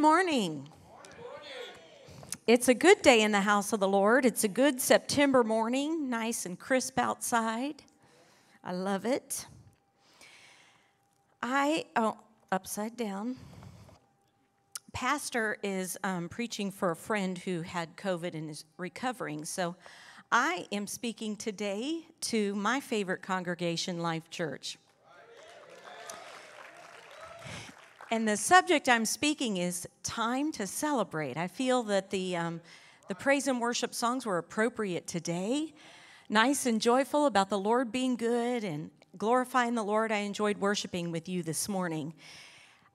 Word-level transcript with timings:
Morning. 0.00 0.66
It's 2.46 2.68
a 2.68 2.74
good 2.74 3.02
day 3.02 3.20
in 3.20 3.32
the 3.32 3.42
house 3.42 3.74
of 3.74 3.80
the 3.80 3.88
Lord. 3.88 4.24
It's 4.24 4.44
a 4.44 4.48
good 4.48 4.80
September 4.80 5.44
morning, 5.44 6.08
nice 6.08 6.46
and 6.46 6.58
crisp 6.58 6.98
outside. 6.98 7.82
I 8.64 8.72
love 8.72 9.04
it. 9.04 9.44
I, 11.42 11.84
oh, 11.96 12.16
upside 12.50 12.96
down. 12.96 13.36
Pastor 14.94 15.58
is 15.62 15.98
um, 16.02 16.30
preaching 16.30 16.70
for 16.70 16.92
a 16.92 16.96
friend 16.96 17.36
who 17.36 17.60
had 17.60 17.94
COVID 17.98 18.34
and 18.34 18.48
is 18.48 18.64
recovering. 18.78 19.44
So 19.44 19.76
I 20.32 20.66
am 20.72 20.86
speaking 20.86 21.36
today 21.36 22.06
to 22.22 22.54
my 22.54 22.80
favorite 22.80 23.20
congregation, 23.20 23.98
Life 23.98 24.30
Church. 24.30 24.78
And 28.12 28.26
the 28.26 28.36
subject 28.36 28.88
I'm 28.88 29.04
speaking 29.04 29.58
is 29.58 29.86
time 30.02 30.50
to 30.52 30.66
celebrate. 30.66 31.36
I 31.36 31.46
feel 31.46 31.84
that 31.84 32.10
the, 32.10 32.36
um, 32.36 32.60
the 33.06 33.14
praise 33.14 33.46
and 33.46 33.60
worship 33.60 33.94
songs 33.94 34.26
were 34.26 34.38
appropriate 34.38 35.06
today. 35.06 35.72
Nice 36.28 36.66
and 36.66 36.80
joyful 36.80 37.26
about 37.26 37.50
the 37.50 37.58
Lord 37.58 37.92
being 37.92 38.16
good 38.16 38.64
and 38.64 38.90
glorifying 39.16 39.76
the 39.76 39.84
Lord. 39.84 40.10
I 40.10 40.18
enjoyed 40.18 40.58
worshiping 40.58 41.12
with 41.12 41.28
you 41.28 41.44
this 41.44 41.68
morning. 41.68 42.12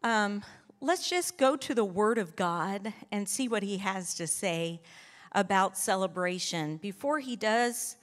Um, 0.03 0.43
let's 0.81 1.09
just 1.09 1.37
go 1.37 1.55
to 1.55 1.73
the 1.73 1.85
Word 1.85 2.17
of 2.17 2.35
God 2.35 2.91
and 3.09 3.27
see 3.27 3.47
what 3.47 3.63
He 3.63 3.77
has 3.77 4.15
to 4.15 4.27
say 4.27 4.81
about 5.31 5.77
celebration. 5.77 6.75
Before 6.75 7.19
He 7.19 7.37
does, 7.37 7.95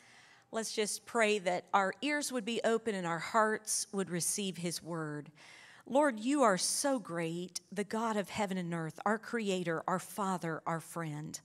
let's 0.50 0.72
just 0.72 1.04
pray 1.04 1.40
that 1.40 1.66
our 1.74 1.92
ears 2.00 2.32
would 2.32 2.46
be 2.46 2.62
open 2.64 2.94
and 2.94 3.06
our 3.06 3.18
hearts 3.18 3.86
would 3.92 4.08
receive 4.08 4.56
His 4.56 4.82
Word. 4.82 5.30
Lord, 5.86 6.20
you 6.20 6.42
are 6.42 6.58
so 6.58 6.98
great, 6.98 7.60
the 7.72 7.84
God 7.84 8.16
of 8.16 8.30
heaven 8.30 8.56
and 8.56 8.72
earth, 8.72 9.00
our 9.04 9.18
creator, 9.18 9.82
our 9.88 9.98
father, 9.98 10.62
our 10.66 10.80
friend. 10.80 11.38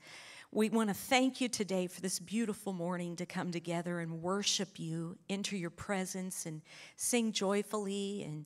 We 0.52 0.70
want 0.70 0.90
to 0.90 0.94
thank 0.94 1.42
you 1.42 1.50
today 1.50 1.88
for 1.88 2.02
this 2.02 2.20
beautiful 2.20 2.72
morning 2.72 3.16
to 3.18 3.26
come 3.26 3.52
together 3.52 4.00
and 4.00 4.22
worship 4.22 4.80
you, 4.80 5.18
enter 5.30 5.58
your 5.58 5.72
presence, 5.72 6.46
and 6.46 6.62
sing 6.96 7.32
joyfully 7.32 8.24
and 8.24 8.46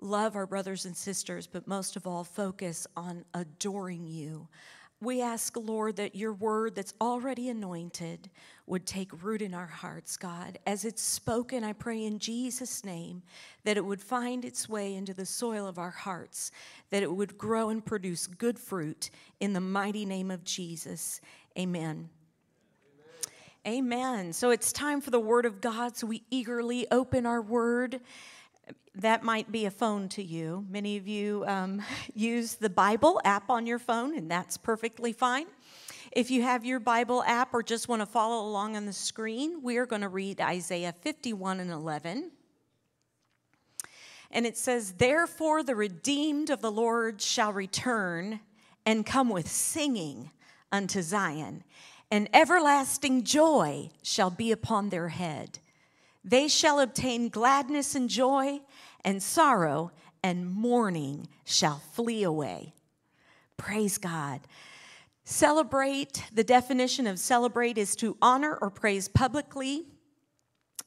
love 0.00 0.36
our 0.36 0.46
brothers 0.46 0.86
and 0.86 0.96
sisters, 0.96 1.46
but 1.46 1.66
most 1.66 1.96
of 1.96 2.06
all, 2.06 2.24
focus 2.24 2.86
on 2.96 3.24
adoring 3.34 4.06
you. 4.06 4.48
We 5.02 5.20
ask, 5.20 5.56
Lord, 5.56 5.96
that 5.96 6.14
your 6.14 6.32
word 6.32 6.76
that's 6.76 6.94
already 7.00 7.48
anointed 7.48 8.30
would 8.68 8.86
take 8.86 9.24
root 9.24 9.42
in 9.42 9.52
our 9.52 9.66
hearts, 9.66 10.16
God. 10.16 10.60
As 10.64 10.84
it's 10.84 11.02
spoken, 11.02 11.64
I 11.64 11.72
pray 11.72 12.04
in 12.04 12.20
Jesus' 12.20 12.84
name 12.84 13.24
that 13.64 13.76
it 13.76 13.84
would 13.84 14.00
find 14.00 14.44
its 14.44 14.68
way 14.68 14.94
into 14.94 15.12
the 15.12 15.26
soil 15.26 15.66
of 15.66 15.76
our 15.76 15.90
hearts, 15.90 16.52
that 16.90 17.02
it 17.02 17.12
would 17.12 17.36
grow 17.36 17.68
and 17.70 17.84
produce 17.84 18.28
good 18.28 18.60
fruit 18.60 19.10
in 19.40 19.54
the 19.54 19.60
mighty 19.60 20.06
name 20.06 20.30
of 20.30 20.44
Jesus. 20.44 21.20
Amen. 21.58 22.08
Amen. 23.66 23.88
Amen. 24.22 24.32
So 24.32 24.50
it's 24.50 24.72
time 24.72 25.00
for 25.00 25.10
the 25.10 25.18
word 25.18 25.46
of 25.46 25.60
God, 25.60 25.96
so 25.96 26.06
we 26.06 26.22
eagerly 26.30 26.86
open 26.92 27.26
our 27.26 27.42
word 27.42 28.00
that 28.94 29.22
might 29.22 29.50
be 29.50 29.66
a 29.66 29.70
phone 29.70 30.08
to 30.10 30.22
you. 30.22 30.66
Many 30.68 30.96
of 30.96 31.08
you 31.08 31.44
um, 31.46 31.82
use 32.14 32.54
the 32.54 32.70
Bible 32.70 33.20
app 33.24 33.50
on 33.50 33.66
your 33.66 33.78
phone, 33.78 34.16
and 34.16 34.30
that's 34.30 34.56
perfectly 34.56 35.12
fine. 35.12 35.46
If 36.12 36.30
you 36.30 36.42
have 36.42 36.64
your 36.64 36.78
Bible 36.78 37.22
app 37.26 37.54
or 37.54 37.62
just 37.62 37.88
want 37.88 38.02
to 38.02 38.06
follow 38.06 38.46
along 38.46 38.76
on 38.76 38.84
the 38.84 38.92
screen, 38.92 39.62
we 39.62 39.78
are 39.78 39.86
going 39.86 40.02
to 40.02 40.08
read 40.08 40.40
Isaiah 40.40 40.92
51 40.92 41.60
and 41.60 41.70
11. 41.70 42.30
And 44.30 44.46
it 44.46 44.58
says, 44.58 44.92
Therefore 44.92 45.62
the 45.62 45.74
redeemed 45.74 46.50
of 46.50 46.60
the 46.60 46.70
Lord 46.70 47.22
shall 47.22 47.52
return 47.52 48.40
and 48.84 49.06
come 49.06 49.30
with 49.30 49.48
singing 49.48 50.30
unto 50.70 51.00
Zion, 51.00 51.64
and 52.10 52.28
everlasting 52.34 53.24
joy 53.24 53.90
shall 54.02 54.30
be 54.30 54.52
upon 54.52 54.90
their 54.90 55.08
head. 55.08 55.60
They 56.24 56.48
shall 56.48 56.80
obtain 56.80 57.28
gladness 57.28 57.94
and 57.94 58.08
joy, 58.08 58.60
and 59.04 59.22
sorrow 59.22 59.90
and 60.22 60.48
mourning 60.48 61.26
shall 61.44 61.78
flee 61.92 62.22
away. 62.22 62.74
Praise 63.56 63.98
God. 63.98 64.40
Celebrate, 65.24 66.24
the 66.32 66.44
definition 66.44 67.06
of 67.06 67.18
celebrate 67.18 67.78
is 67.78 67.96
to 67.96 68.16
honor 68.20 68.58
or 68.60 68.70
praise 68.70 69.08
publicly, 69.08 69.86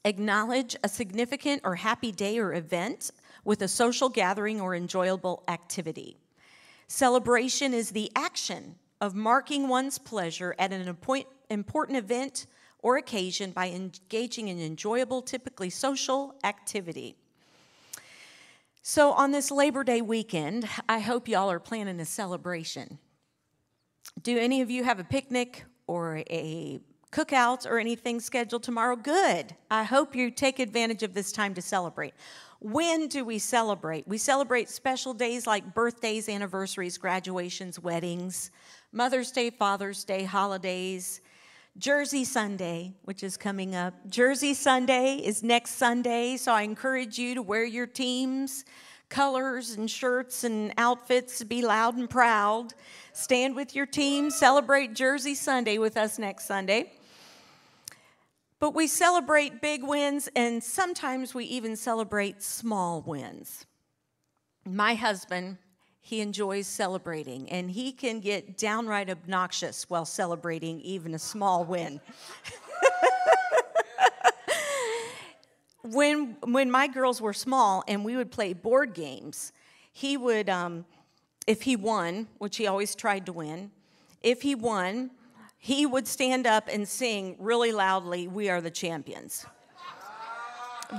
acknowledge 0.04 0.76
a 0.84 0.88
significant 0.88 1.62
or 1.64 1.74
happy 1.74 2.12
day 2.12 2.38
or 2.38 2.54
event 2.54 3.10
with 3.44 3.62
a 3.62 3.68
social 3.68 4.08
gathering 4.08 4.60
or 4.60 4.74
enjoyable 4.74 5.42
activity. 5.48 6.16
Celebration 6.88 7.74
is 7.74 7.90
the 7.90 8.10
action 8.14 8.76
of 9.00 9.14
marking 9.14 9.68
one's 9.68 9.98
pleasure 9.98 10.54
at 10.58 10.72
an 10.72 10.96
important 11.50 11.98
event 11.98 12.46
or 12.86 12.98
occasion 12.98 13.50
by 13.50 13.68
engaging 13.68 14.46
in 14.46 14.60
enjoyable, 14.60 15.20
typically 15.20 15.68
social 15.68 16.36
activity. 16.44 17.16
So, 18.80 19.10
on 19.10 19.32
this 19.32 19.50
Labor 19.50 19.82
Day 19.82 20.00
weekend, 20.00 20.68
I 20.88 21.00
hope 21.00 21.26
y'all 21.26 21.50
are 21.50 21.58
planning 21.58 21.98
a 21.98 22.04
celebration. 22.04 23.00
Do 24.22 24.38
any 24.38 24.60
of 24.60 24.70
you 24.70 24.84
have 24.84 25.00
a 25.00 25.04
picnic 25.04 25.64
or 25.88 26.22
a 26.30 26.78
cookout 27.10 27.68
or 27.68 27.80
anything 27.80 28.20
scheduled 28.20 28.62
tomorrow? 28.62 28.94
Good. 28.94 29.56
I 29.68 29.82
hope 29.82 30.14
you 30.14 30.30
take 30.30 30.60
advantage 30.60 31.02
of 31.02 31.12
this 31.12 31.32
time 31.32 31.54
to 31.54 31.62
celebrate. 31.62 32.14
When 32.60 33.08
do 33.08 33.24
we 33.24 33.40
celebrate? 33.40 34.06
We 34.06 34.16
celebrate 34.16 34.68
special 34.68 35.12
days 35.12 35.44
like 35.44 35.74
birthdays, 35.74 36.28
anniversaries, 36.28 36.98
graduations, 36.98 37.80
weddings, 37.80 38.52
Mother's 38.92 39.32
Day, 39.32 39.50
Father's 39.50 40.04
Day, 40.04 40.22
holidays, 40.22 41.20
Jersey 41.78 42.24
Sunday, 42.24 42.94
which 43.04 43.22
is 43.22 43.36
coming 43.36 43.74
up. 43.74 43.94
Jersey 44.08 44.54
Sunday 44.54 45.16
is 45.16 45.42
next 45.42 45.72
Sunday, 45.72 46.38
so 46.38 46.52
I 46.52 46.62
encourage 46.62 47.18
you 47.18 47.34
to 47.34 47.42
wear 47.42 47.64
your 47.64 47.86
team's 47.86 48.64
colors 49.10 49.72
and 49.72 49.90
shirts 49.90 50.42
and 50.44 50.72
outfits, 50.78 51.42
be 51.44 51.62
loud 51.62 51.96
and 51.96 52.08
proud. 52.08 52.72
Stand 53.12 53.54
with 53.54 53.76
your 53.76 53.86
team, 53.86 54.30
celebrate 54.30 54.94
Jersey 54.94 55.34
Sunday 55.34 55.76
with 55.76 55.96
us 55.96 56.18
next 56.18 56.46
Sunday. 56.46 56.92
But 58.58 58.74
we 58.74 58.86
celebrate 58.86 59.60
big 59.60 59.84
wins, 59.84 60.30
and 60.34 60.62
sometimes 60.62 61.34
we 61.34 61.44
even 61.44 61.76
celebrate 61.76 62.42
small 62.42 63.02
wins. 63.02 63.66
My 64.64 64.94
husband 64.94 65.58
he 66.06 66.20
enjoys 66.20 66.68
celebrating, 66.68 67.50
and 67.50 67.68
he 67.68 67.90
can 67.90 68.20
get 68.20 68.56
downright 68.56 69.10
obnoxious 69.10 69.90
while 69.90 70.04
celebrating 70.04 70.80
even 70.82 71.14
a 71.14 71.18
small 71.18 71.64
win. 71.64 72.00
when, 75.82 76.36
when 76.44 76.70
my 76.70 76.86
girls 76.86 77.20
were 77.20 77.32
small 77.32 77.82
and 77.88 78.04
we 78.04 78.14
would 78.14 78.30
play 78.30 78.52
board 78.52 78.94
games, 78.94 79.52
he 79.92 80.16
would, 80.16 80.48
um, 80.48 80.84
if 81.48 81.62
he 81.62 81.74
won, 81.74 82.28
which 82.38 82.56
he 82.56 82.68
always 82.68 82.94
tried 82.94 83.26
to 83.26 83.32
win, 83.32 83.72
if 84.22 84.42
he 84.42 84.54
won, 84.54 85.10
he 85.58 85.86
would 85.86 86.06
stand 86.06 86.46
up 86.46 86.68
and 86.72 86.86
sing 86.86 87.34
really 87.40 87.72
loudly, 87.72 88.28
We 88.28 88.48
are 88.48 88.60
the 88.60 88.70
champions 88.70 89.44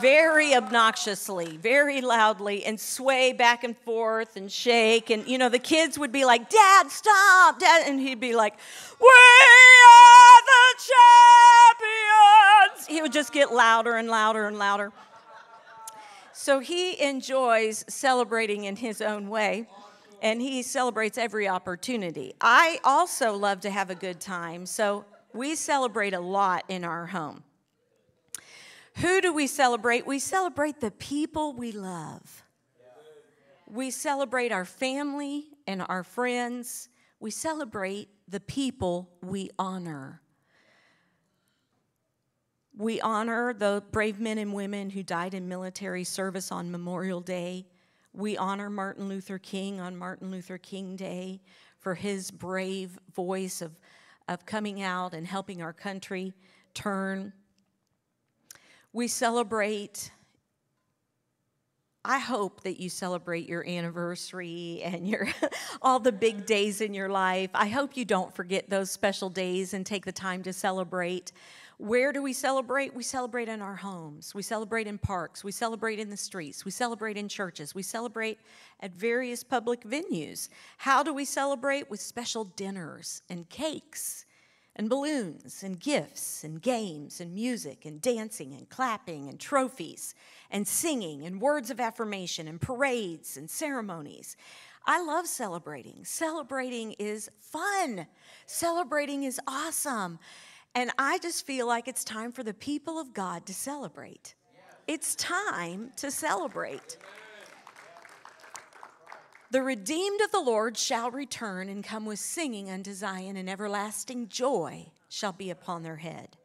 very 0.02 0.54
obnoxiously, 0.54 1.58
very 1.58 2.02
loudly, 2.02 2.66
and 2.66 2.80
sway 2.80 3.34
back 3.34 3.64
and 3.64 3.78
forth 3.78 4.36
and 4.36 4.52
shake. 4.52 5.10
And, 5.10 5.28
you 5.28 5.38
know, 5.38 5.50
the 5.50 5.60
kids 5.60 5.98
would 5.98 6.12
be 6.12 6.26
like, 6.26 6.50
Dad, 6.50 6.90
stop, 6.92 7.60
Dad. 7.60 7.84
And 7.88 8.00
he'd 8.00 8.20
be 8.20 8.36
like, 8.36 8.58
We 9.00 9.08
are 9.08 10.42
the 10.46 10.84
champions. 12.76 12.88
He 12.88 13.02
would 13.02 13.14
just 13.14 13.32
get 13.34 13.54
louder 13.54 13.96
and 13.96 14.08
louder 14.08 14.48
and 14.48 14.58
louder. 14.58 14.92
So 16.34 16.60
he 16.60 17.02
enjoys 17.02 17.84
celebrating 17.88 18.66
in 18.66 18.76
his 18.76 19.02
own 19.02 19.28
way, 19.28 19.68
and 20.22 20.42
he 20.42 20.62
celebrates 20.62 21.18
every 21.18 21.48
opportunity. 21.48 22.36
I 22.40 22.80
also 22.84 23.36
love 23.36 23.62
to 23.62 23.70
have 23.70 23.90
a 23.90 23.96
good 23.96 24.20
time, 24.20 24.66
so 24.66 25.04
we 25.34 25.56
celebrate 25.56 26.14
a 26.14 26.20
lot 26.20 26.64
in 26.70 26.84
our 26.84 27.08
home. 27.08 27.44
Who 28.98 29.22
do 29.22 29.32
we 29.32 29.46
celebrate? 29.46 30.08
We 30.08 30.18
celebrate 30.18 30.80
the 30.80 30.90
people 30.90 31.54
we 31.54 31.72
love. 31.72 32.44
We 33.68 33.92
celebrate 33.92 34.52
our 34.52 34.66
family 34.66 35.46
and 35.68 35.84
our 35.88 36.04
friends. 36.04 36.90
We 37.20 37.30
celebrate 37.30 38.10
the 38.28 38.40
people 38.40 39.10
we 39.22 39.52
honor. 39.60 40.22
We 42.76 43.00
honor 43.00 43.54
the 43.54 43.84
brave 43.92 44.20
men 44.20 44.40
and 44.40 44.54
women 44.54 44.90
who 44.90 45.04
died 45.04 45.36
in 45.36 45.48
military 45.48 46.04
service 46.04 46.52
on 46.52 46.72
Memorial 46.72 47.22
Day. 47.22 47.68
We 48.14 48.36
honor 48.36 48.70
Martin 48.70 49.08
Luther 49.08 49.38
King 49.38 49.80
on 49.80 49.96
Martin 49.96 50.32
Luther 50.32 50.58
King 50.58 50.96
Day 50.96 51.42
for 51.78 51.94
his 51.94 52.32
brave 52.32 52.98
voice 53.14 53.62
of, 53.62 53.80
of 54.28 54.48
coming 54.48 54.82
out 54.82 55.14
and 55.14 55.28
helping 55.28 55.62
our 55.62 55.74
country 55.74 56.34
turn. 56.74 57.34
We 58.98 59.08
celebrate 59.08 60.10
I 62.04 62.18
hope 62.18 62.64
that 62.64 62.80
you 62.80 62.90
celebrate 62.90 63.48
your 63.48 63.64
anniversary 63.64 64.82
and 64.84 65.08
your 65.08 65.28
all 65.84 66.00
the 66.00 66.12
big 66.12 66.48
days 66.48 66.82
in 66.82 66.96
your 66.96 67.08
life. 67.08 67.52
I 67.54 67.68
hope 67.68 67.96
you 67.96 68.06
don't 68.06 68.34
forget 68.36 68.72
those 68.72 68.90
special 68.90 69.30
days 69.30 69.76
and 69.76 69.86
take 69.86 70.04
the 70.04 70.12
time 70.12 70.42
to 70.44 70.52
celebrate. 70.52 71.32
Where 71.78 72.12
do 72.12 72.24
we 72.24 72.34
celebrate? 72.34 72.96
We 72.96 73.04
celebrate 73.04 73.50
in 73.50 73.62
our 73.62 73.76
homes. 73.76 74.34
We 74.34 74.42
celebrate 74.42 74.88
in 74.88 74.98
parks. 74.98 75.44
We 75.44 75.52
celebrate 75.52 76.00
in 76.00 76.10
the 76.10 76.18
streets. 76.18 76.66
We 76.66 76.72
celebrate 76.72 77.18
in 77.18 77.30
churches. 77.30 77.76
We 77.76 77.84
celebrate 77.84 78.40
at 78.80 78.94
various 78.94 79.44
public 79.44 79.84
venues. 79.84 80.50
How 80.78 81.04
do 81.04 81.14
we 81.14 81.24
celebrate? 81.24 81.88
With 81.92 82.00
special 82.00 82.46
dinners 82.46 83.22
and 83.30 83.48
cakes 83.48 84.26
and 84.78 84.90
balloons 84.90 85.64
and 85.64 85.80
gifts 85.80 86.44
and 86.44 86.62
games 86.62 87.20
and 87.20 87.34
music 87.34 87.84
and 87.84 88.00
dancing 88.00 88.54
and 88.54 88.70
clapping 88.70 89.28
and 89.28 89.40
trophies 89.40 90.14
and 90.52 90.68
singing 90.68 91.24
and 91.24 91.42
words 91.42 91.70
of 91.70 91.80
affirmation 91.80 92.48
and 92.48 92.62
parades 92.62 93.36
and 93.36 93.50
ceremonies. 93.50 94.38
I 94.86 95.04
love 95.04 95.28
celebrating. 95.28 96.06
Celebrating 96.06 96.94
is 96.94 97.30
fun. 97.42 98.08
Celebrating 98.46 99.24
is 99.24 99.42
awesome. 99.48 100.20
And 100.76 100.92
I 100.98 101.18
just 101.18 101.46
feel 101.46 101.68
like 101.68 101.88
it's 101.88 102.04
time 102.04 102.32
for 102.32 102.44
the 102.44 102.54
people 102.54 103.00
of 103.00 103.14
God 103.14 103.48
to 103.48 103.54
celebrate. 103.54 104.36
It's 104.88 105.16
time 105.16 105.92
to 105.98 106.12
celebrate. 106.12 106.98
The 109.50 109.64
redeemed 109.64 110.20
of 110.22 110.32
the 110.32 110.42
Lord 110.42 110.78
shall 110.78 111.10
return 111.10 111.70
and 111.70 111.84
come 111.84 112.06
with 112.06 112.20
singing 112.20 112.70
unto 112.70 112.94
Zion, 112.94 113.38
and 113.38 113.50
everlasting 113.50 114.28
joy 114.28 114.92
shall 115.08 115.32
be 115.32 115.50
upon 115.50 115.84
their 115.84 115.96
head. 115.96 116.36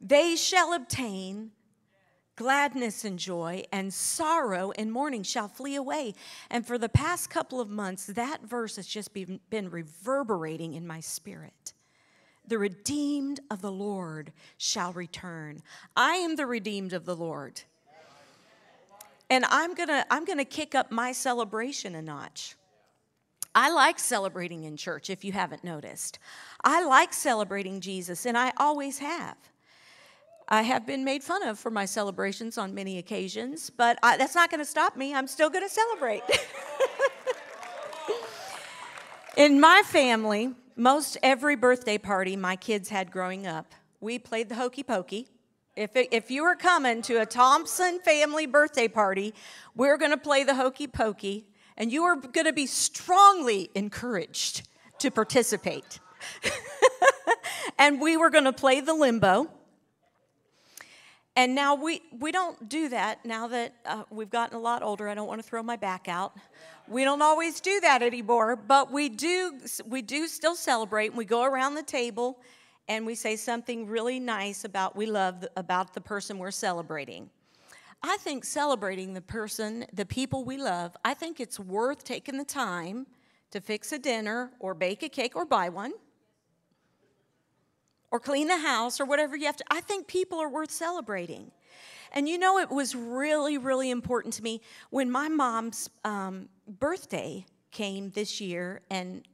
They 0.00 0.36
shall 0.36 0.72
obtain 0.72 1.50
gladness 2.36 3.04
and 3.04 3.18
joy, 3.18 3.64
and 3.72 3.92
sorrow 3.92 4.70
and 4.78 4.92
mourning 4.92 5.24
shall 5.24 5.48
flee 5.48 5.74
away. 5.74 6.14
And 6.50 6.64
for 6.64 6.78
the 6.78 6.88
past 6.88 7.30
couple 7.30 7.60
of 7.60 7.68
months, 7.68 8.06
that 8.06 8.42
verse 8.42 8.76
has 8.76 8.86
just 8.86 9.12
been, 9.12 9.40
reverberating 9.70 10.74
in 10.74 10.86
my 10.86 11.00
spirit. 11.00 11.74
The 12.46 12.58
redeemed 12.58 13.40
of 13.50 13.60
the 13.60 13.72
Lord 13.72 14.32
shall 14.56 14.92
return. 14.92 15.62
I 15.94 16.14
am 16.14 16.36
the 16.36 16.46
redeemed 16.46 16.92
of 16.94 17.04
the 17.04 17.16
Lord. 17.16 17.60
And 19.30 19.44
I'm 19.46 19.74
gonna, 19.74 20.06
I'm 20.10 20.24
gonna 20.24 20.44
kick 20.44 20.74
up 20.74 20.90
my 20.90 21.12
celebration 21.12 21.94
a 21.94 22.02
notch. 22.02 22.56
I 23.54 23.70
like 23.70 23.98
celebrating 23.98 24.64
in 24.64 24.76
church, 24.76 25.10
if 25.10 25.24
you 25.24 25.32
haven't 25.32 25.64
noticed. 25.64 26.18
I 26.62 26.84
like 26.84 27.12
celebrating 27.12 27.80
Jesus, 27.80 28.26
and 28.26 28.38
I 28.38 28.52
always 28.56 28.98
have. 28.98 29.36
I 30.48 30.62
have 30.62 30.86
been 30.86 31.04
made 31.04 31.22
fun 31.22 31.46
of 31.46 31.58
for 31.58 31.70
my 31.70 31.84
celebrations 31.84 32.56
on 32.56 32.74
many 32.74 32.98
occasions, 32.98 33.68
but 33.68 33.98
I, 34.02 34.16
that's 34.16 34.34
not 34.34 34.50
going 34.50 34.60
to 34.60 34.64
stop 34.64 34.96
me. 34.96 35.14
I'm 35.14 35.26
still 35.26 35.50
going 35.50 35.64
to 35.64 35.68
celebrate. 35.68 36.22
In 39.36 39.60
my 39.60 39.82
family, 39.84 40.54
most 40.74 41.18
every 41.22 41.54
birthday 41.54 41.98
party 41.98 42.34
my 42.34 42.56
kids 42.56 42.88
had 42.88 43.10
growing 43.10 43.46
up, 43.46 43.74
we 44.00 44.18
played 44.18 44.48
the 44.48 44.54
hokey 44.54 44.82
pokey. 44.82 45.28
If, 45.78 45.94
it, 45.94 46.08
if 46.10 46.28
you 46.28 46.42
were 46.42 46.56
coming 46.56 47.02
to 47.02 47.20
a 47.20 47.26
Thompson 47.26 48.00
family 48.00 48.46
birthday 48.46 48.88
party, 48.88 49.32
we're 49.76 49.96
going 49.96 50.10
to 50.10 50.16
play 50.16 50.42
the 50.42 50.56
hokey 50.56 50.88
pokey, 50.88 51.46
and 51.76 51.92
you 51.92 52.02
are 52.02 52.16
going 52.16 52.46
to 52.46 52.52
be 52.52 52.66
strongly 52.66 53.70
encouraged 53.76 54.66
to 54.98 55.12
participate. 55.12 56.00
and 57.78 58.00
we 58.00 58.16
were 58.16 58.28
going 58.28 58.42
to 58.42 58.52
play 58.52 58.80
the 58.80 58.92
limbo. 58.92 59.48
And 61.36 61.54
now 61.54 61.76
we, 61.76 62.02
we 62.18 62.32
don't 62.32 62.68
do 62.68 62.88
that 62.88 63.24
now 63.24 63.46
that 63.46 63.72
uh, 63.86 64.02
we've 64.10 64.30
gotten 64.30 64.56
a 64.56 64.60
lot 64.60 64.82
older. 64.82 65.08
I 65.08 65.14
don't 65.14 65.28
want 65.28 65.40
to 65.40 65.48
throw 65.48 65.62
my 65.62 65.76
back 65.76 66.08
out. 66.08 66.36
We 66.88 67.04
don't 67.04 67.22
always 67.22 67.60
do 67.60 67.78
that 67.82 68.02
anymore, 68.02 68.56
but 68.56 68.90
we 68.90 69.08
do, 69.08 69.60
we 69.86 70.02
do 70.02 70.26
still 70.26 70.56
celebrate. 70.56 71.10
And 71.10 71.16
we 71.16 71.24
go 71.24 71.44
around 71.44 71.76
the 71.76 71.84
table 71.84 72.40
and 72.88 73.04
we 73.04 73.14
say 73.14 73.36
something 73.36 73.86
really 73.86 74.18
nice 74.18 74.64
about 74.64 74.96
we 74.96 75.06
love 75.06 75.46
about 75.56 75.94
the 75.94 76.00
person 76.00 76.38
we're 76.38 76.50
celebrating. 76.50 77.30
I 78.02 78.16
think 78.18 78.44
celebrating 78.44 79.12
the 79.14 79.20
person, 79.20 79.84
the 79.92 80.06
people 80.06 80.44
we 80.44 80.56
love, 80.56 80.96
I 81.04 81.14
think 81.14 81.40
it's 81.40 81.58
worth 81.58 82.04
taking 82.04 82.38
the 82.38 82.44
time 82.44 83.06
to 83.50 83.60
fix 83.60 83.92
a 83.92 83.98
dinner 83.98 84.50
or 84.60 84.74
bake 84.74 85.02
a 85.02 85.08
cake 85.08 85.34
or 85.36 85.44
buy 85.44 85.68
one 85.68 85.92
or 88.10 88.20
clean 88.20 88.48
the 88.48 88.58
house 88.58 89.00
or 89.00 89.04
whatever 89.04 89.36
you 89.36 89.46
have 89.46 89.56
to. 89.56 89.64
I 89.70 89.80
think 89.80 90.06
people 90.06 90.38
are 90.38 90.48
worth 90.48 90.70
celebrating. 90.70 91.50
And 92.12 92.28
you 92.28 92.38
know, 92.38 92.58
it 92.58 92.70
was 92.70 92.94
really, 92.94 93.58
really 93.58 93.90
important 93.90 94.32
to 94.34 94.42
me 94.42 94.62
when 94.90 95.10
my 95.10 95.28
mom's 95.28 95.90
um, 96.04 96.48
birthday 96.78 97.44
came 97.70 98.10
this 98.10 98.40
year 98.40 98.80
and 98.90 99.26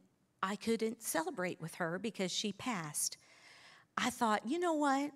I 0.43 0.57
couldn't 0.57 1.03
celebrate 1.03 1.61
with 1.61 1.77
her 1.77 1.99
because 1.99 2.33
she 2.33 2.53
passed. 2.53 3.17
I 3.97 4.11
thought, 4.11 4.47
you 4.47 4.59
know 4.59 4.75
what? 4.75 5.11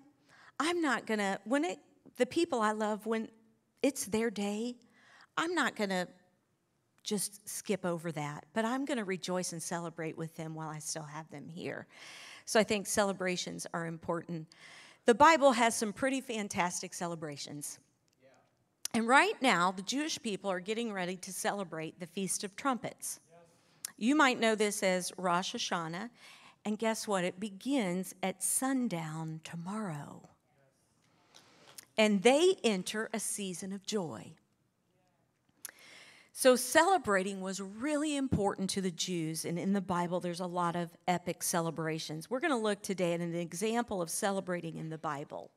I'm 0.59 0.81
not 0.81 1.05
gonna, 1.05 1.39
when 1.45 1.65
it, 1.65 1.79
the 2.17 2.25
people 2.25 2.61
I 2.61 2.71
love, 2.71 3.05
when 3.05 3.29
it's 3.81 4.05
their 4.05 4.29
day, 4.29 4.75
I'm 5.37 5.53
not 5.53 5.75
gonna 5.75 6.07
just 7.03 7.47
skip 7.47 7.85
over 7.85 8.11
that, 8.11 8.45
but 8.53 8.65
I'm 8.65 8.85
gonna 8.85 9.05
rejoice 9.05 9.53
and 9.53 9.61
celebrate 9.61 10.17
with 10.17 10.35
them 10.35 10.53
while 10.53 10.69
I 10.69 10.79
still 10.79 11.03
have 11.03 11.29
them 11.29 11.47
here. 11.47 11.87
So 12.45 12.59
I 12.59 12.63
think 12.63 12.87
celebrations 12.87 13.67
are 13.73 13.85
important. 13.85 14.47
The 15.05 15.15
Bible 15.15 15.53
has 15.53 15.75
some 15.75 15.93
pretty 15.93 16.21
fantastic 16.21 16.93
celebrations. 16.93 17.79
And 18.93 19.07
right 19.07 19.39
now, 19.41 19.71
the 19.71 19.83
Jewish 19.83 20.21
people 20.21 20.49
are 20.49 20.59
getting 20.59 20.91
ready 20.91 21.15
to 21.17 21.31
celebrate 21.31 21.99
the 21.99 22.07
Feast 22.07 22.43
of 22.43 22.55
Trumpets. 22.55 23.19
You 23.97 24.15
might 24.15 24.39
know 24.39 24.55
this 24.55 24.81
as 24.81 25.11
Rosh 25.17 25.55
Hashanah, 25.55 26.09
and 26.69 26.77
guess 26.77 27.07
what? 27.07 27.23
It 27.23 27.39
begins 27.39 28.13
at 28.21 28.43
sundown 28.43 29.41
tomorrow. 29.43 30.21
And 31.97 32.21
they 32.21 32.57
enter 32.63 33.09
a 33.11 33.19
season 33.19 33.73
of 33.73 33.83
joy. 33.87 34.33
So, 36.31 36.55
celebrating 36.55 37.41
was 37.41 37.59
really 37.59 38.15
important 38.15 38.69
to 38.69 38.81
the 38.81 38.91
Jews, 38.91 39.45
and 39.45 39.57
in 39.57 39.73
the 39.73 39.81
Bible, 39.81 40.19
there's 40.19 40.41
a 40.41 40.45
lot 40.45 40.75
of 40.75 40.91
epic 41.07 41.41
celebrations. 41.41 42.29
We're 42.29 42.39
going 42.39 42.53
to 42.53 42.55
look 42.57 42.83
today 42.83 43.13
at 43.13 43.19
an 43.19 43.33
example 43.33 43.99
of 43.99 44.11
celebrating 44.11 44.77
in 44.77 44.91
the 44.91 44.99
Bible. 44.99 45.49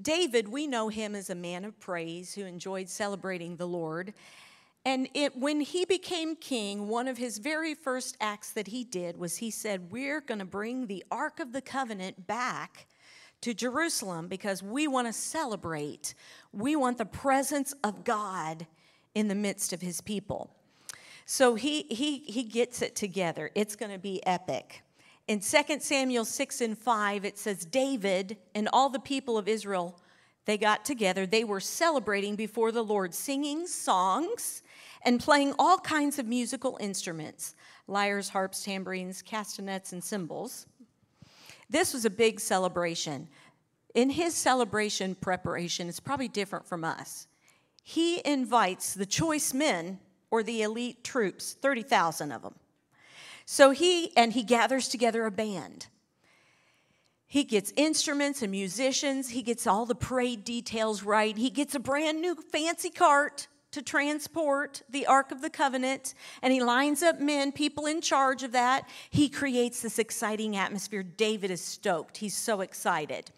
David, 0.00 0.48
we 0.48 0.66
know 0.66 0.88
him 0.88 1.14
as 1.14 1.28
a 1.28 1.34
man 1.34 1.66
of 1.66 1.78
praise 1.80 2.34
who 2.34 2.46
enjoyed 2.46 2.88
celebrating 2.88 3.56
the 3.56 3.68
Lord. 3.68 4.14
And 4.84 5.08
it, 5.12 5.36
when 5.36 5.60
he 5.60 5.84
became 5.84 6.36
king, 6.36 6.88
one 6.88 7.06
of 7.06 7.18
his 7.18 7.38
very 7.38 7.74
first 7.74 8.16
acts 8.20 8.52
that 8.52 8.68
he 8.68 8.82
did 8.82 9.18
was 9.18 9.36
he 9.36 9.50
said, 9.50 9.90
We're 9.90 10.20
going 10.20 10.38
to 10.38 10.46
bring 10.46 10.86
the 10.86 11.04
Ark 11.10 11.38
of 11.38 11.52
the 11.52 11.60
Covenant 11.60 12.26
back 12.26 12.86
to 13.42 13.52
Jerusalem 13.52 14.28
because 14.28 14.62
we 14.62 14.88
want 14.88 15.06
to 15.06 15.12
celebrate. 15.12 16.14
We 16.52 16.76
want 16.76 16.98
the 16.98 17.04
presence 17.04 17.74
of 17.84 18.04
God 18.04 18.66
in 19.14 19.28
the 19.28 19.34
midst 19.34 19.72
of 19.72 19.82
his 19.82 20.00
people. 20.00 20.50
So 21.26 21.54
he, 21.54 21.82
he, 21.82 22.18
he 22.18 22.42
gets 22.42 22.82
it 22.82 22.96
together. 22.96 23.50
It's 23.54 23.76
going 23.76 23.92
to 23.92 23.98
be 23.98 24.24
epic. 24.26 24.82
In 25.28 25.40
2 25.40 25.80
Samuel 25.80 26.24
6 26.24 26.60
and 26.60 26.76
5, 26.76 27.24
it 27.24 27.38
says, 27.38 27.64
David 27.64 28.36
and 28.54 28.68
all 28.72 28.88
the 28.88 28.98
people 28.98 29.38
of 29.38 29.46
Israel, 29.46 30.00
they 30.46 30.58
got 30.58 30.84
together. 30.84 31.26
They 31.26 31.44
were 31.44 31.60
celebrating 31.60 32.34
before 32.34 32.72
the 32.72 32.82
Lord, 32.82 33.14
singing 33.14 33.66
songs 33.66 34.62
and 35.02 35.20
playing 35.20 35.54
all 35.58 35.78
kinds 35.78 36.18
of 36.18 36.26
musical 36.26 36.76
instruments 36.80 37.54
lyres, 37.86 38.28
harps, 38.28 38.62
tambourines, 38.62 39.20
castanets, 39.20 39.92
and 39.92 40.02
cymbals. 40.02 40.66
This 41.68 41.92
was 41.92 42.04
a 42.04 42.10
big 42.10 42.38
celebration. 42.38 43.28
In 43.94 44.10
his 44.10 44.34
celebration 44.34 45.16
preparation, 45.16 45.88
it's 45.88 45.98
probably 45.98 46.28
different 46.28 46.66
from 46.66 46.84
us. 46.84 47.26
He 47.82 48.24
invites 48.24 48.94
the 48.94 49.06
choice 49.06 49.52
men 49.52 49.98
or 50.30 50.44
the 50.44 50.62
elite 50.62 51.02
troops, 51.02 51.56
30,000 51.60 52.30
of 52.30 52.42
them. 52.42 52.54
So 53.44 53.72
he, 53.72 54.16
and 54.16 54.32
he 54.32 54.44
gathers 54.44 54.88
together 54.88 55.26
a 55.26 55.30
band. 55.32 55.88
He 57.26 57.42
gets 57.42 57.72
instruments 57.76 58.42
and 58.42 58.50
musicians. 58.52 59.30
He 59.30 59.42
gets 59.42 59.66
all 59.66 59.86
the 59.86 59.94
parade 59.96 60.44
details 60.44 61.02
right. 61.02 61.36
He 61.36 61.50
gets 61.50 61.74
a 61.74 61.80
brand 61.80 62.20
new 62.20 62.36
fancy 62.36 62.90
cart 62.90 63.48
to 63.72 63.82
transport 63.82 64.82
the 64.88 65.06
Ark 65.06 65.30
of 65.30 65.42
the 65.42 65.50
Covenant, 65.50 66.14
and 66.42 66.52
he 66.52 66.62
lines 66.62 67.02
up 67.02 67.20
men, 67.20 67.52
people 67.52 67.86
in 67.86 68.00
charge 68.00 68.42
of 68.42 68.52
that. 68.52 68.88
He 69.10 69.28
creates 69.28 69.82
this 69.82 69.98
exciting 69.98 70.56
atmosphere. 70.56 71.02
David 71.02 71.50
is 71.50 71.64
stoked. 71.64 72.16
He's 72.16 72.36
so 72.36 72.60
excited. 72.60 73.30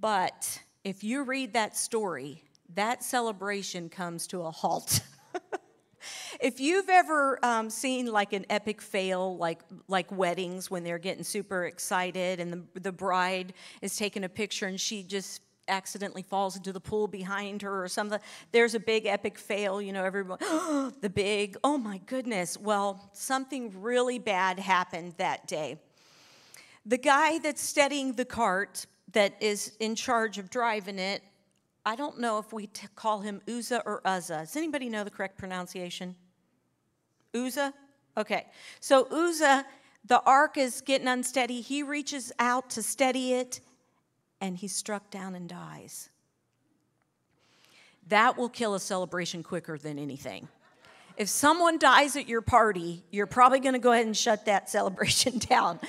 But 0.00 0.60
if 0.84 1.02
you 1.02 1.22
read 1.24 1.54
that 1.54 1.76
story, 1.76 2.42
that 2.74 3.02
celebration 3.02 3.88
comes 3.88 4.26
to 4.28 4.42
a 4.42 4.50
halt. 4.50 5.00
if 6.40 6.60
you've 6.60 6.88
ever 6.88 7.38
um, 7.42 7.70
seen 7.70 8.06
like 8.06 8.32
an 8.32 8.44
epic 8.50 8.80
fail, 8.80 9.36
like 9.36 9.60
like 9.88 10.10
weddings 10.12 10.70
when 10.70 10.84
they're 10.84 10.98
getting 10.98 11.24
super 11.24 11.64
excited 11.64 12.40
and 12.40 12.52
the, 12.52 12.80
the 12.80 12.92
bride 12.92 13.54
is 13.82 13.96
taking 13.96 14.24
a 14.24 14.28
picture 14.28 14.66
and 14.66 14.80
she 14.80 15.02
just 15.02 15.40
accidentally 15.68 16.22
falls 16.22 16.56
into 16.56 16.72
the 16.72 16.80
pool 16.80 17.06
behind 17.06 17.62
her 17.62 17.82
or 17.82 17.88
something. 17.88 18.18
There's 18.52 18.74
a 18.74 18.80
big 18.80 19.06
epic 19.06 19.38
fail, 19.38 19.80
you 19.80 19.92
know, 19.92 20.04
everyone, 20.04 20.38
the 21.00 21.10
big, 21.12 21.56
oh 21.62 21.78
my 21.78 21.98
goodness. 22.06 22.58
Well, 22.58 23.10
something 23.12 23.80
really 23.80 24.18
bad 24.18 24.58
happened 24.58 25.14
that 25.18 25.46
day. 25.46 25.78
The 26.86 26.98
guy 26.98 27.38
that's 27.38 27.62
steadying 27.62 28.14
the 28.14 28.24
cart 28.24 28.86
that 29.12 29.34
is 29.40 29.76
in 29.80 29.94
charge 29.94 30.38
of 30.38 30.50
driving 30.50 30.98
it, 30.98 31.22
I 31.84 31.96
don't 31.96 32.18
know 32.18 32.38
if 32.38 32.52
we 32.52 32.68
call 32.94 33.20
him 33.20 33.40
Uza 33.46 33.82
or 33.86 34.00
Uzzah. 34.04 34.40
Does 34.40 34.56
anybody 34.56 34.88
know 34.88 35.04
the 35.04 35.10
correct 35.10 35.38
pronunciation? 35.38 36.16
Uza? 37.32 37.72
Okay. 38.16 38.46
So 38.80 39.06
Uza, 39.10 39.64
the 40.04 40.20
ark 40.22 40.56
is 40.56 40.80
getting 40.80 41.08
unsteady. 41.08 41.60
He 41.60 41.82
reaches 41.82 42.32
out 42.38 42.70
to 42.70 42.82
steady 42.82 43.34
it 43.34 43.60
and 44.40 44.56
he's 44.56 44.74
struck 44.74 45.10
down 45.10 45.34
and 45.34 45.48
dies. 45.48 46.10
That 48.08 48.38
will 48.38 48.48
kill 48.48 48.74
a 48.74 48.80
celebration 48.80 49.42
quicker 49.42 49.78
than 49.78 49.98
anything. 49.98 50.48
If 51.16 51.28
someone 51.28 51.78
dies 51.78 52.16
at 52.16 52.28
your 52.28 52.40
party, 52.40 53.04
you're 53.10 53.26
probably 53.26 53.60
going 53.60 53.72
to 53.72 53.80
go 53.80 53.92
ahead 53.92 54.06
and 54.06 54.16
shut 54.16 54.46
that 54.46 54.70
celebration 54.70 55.38
down. 55.38 55.80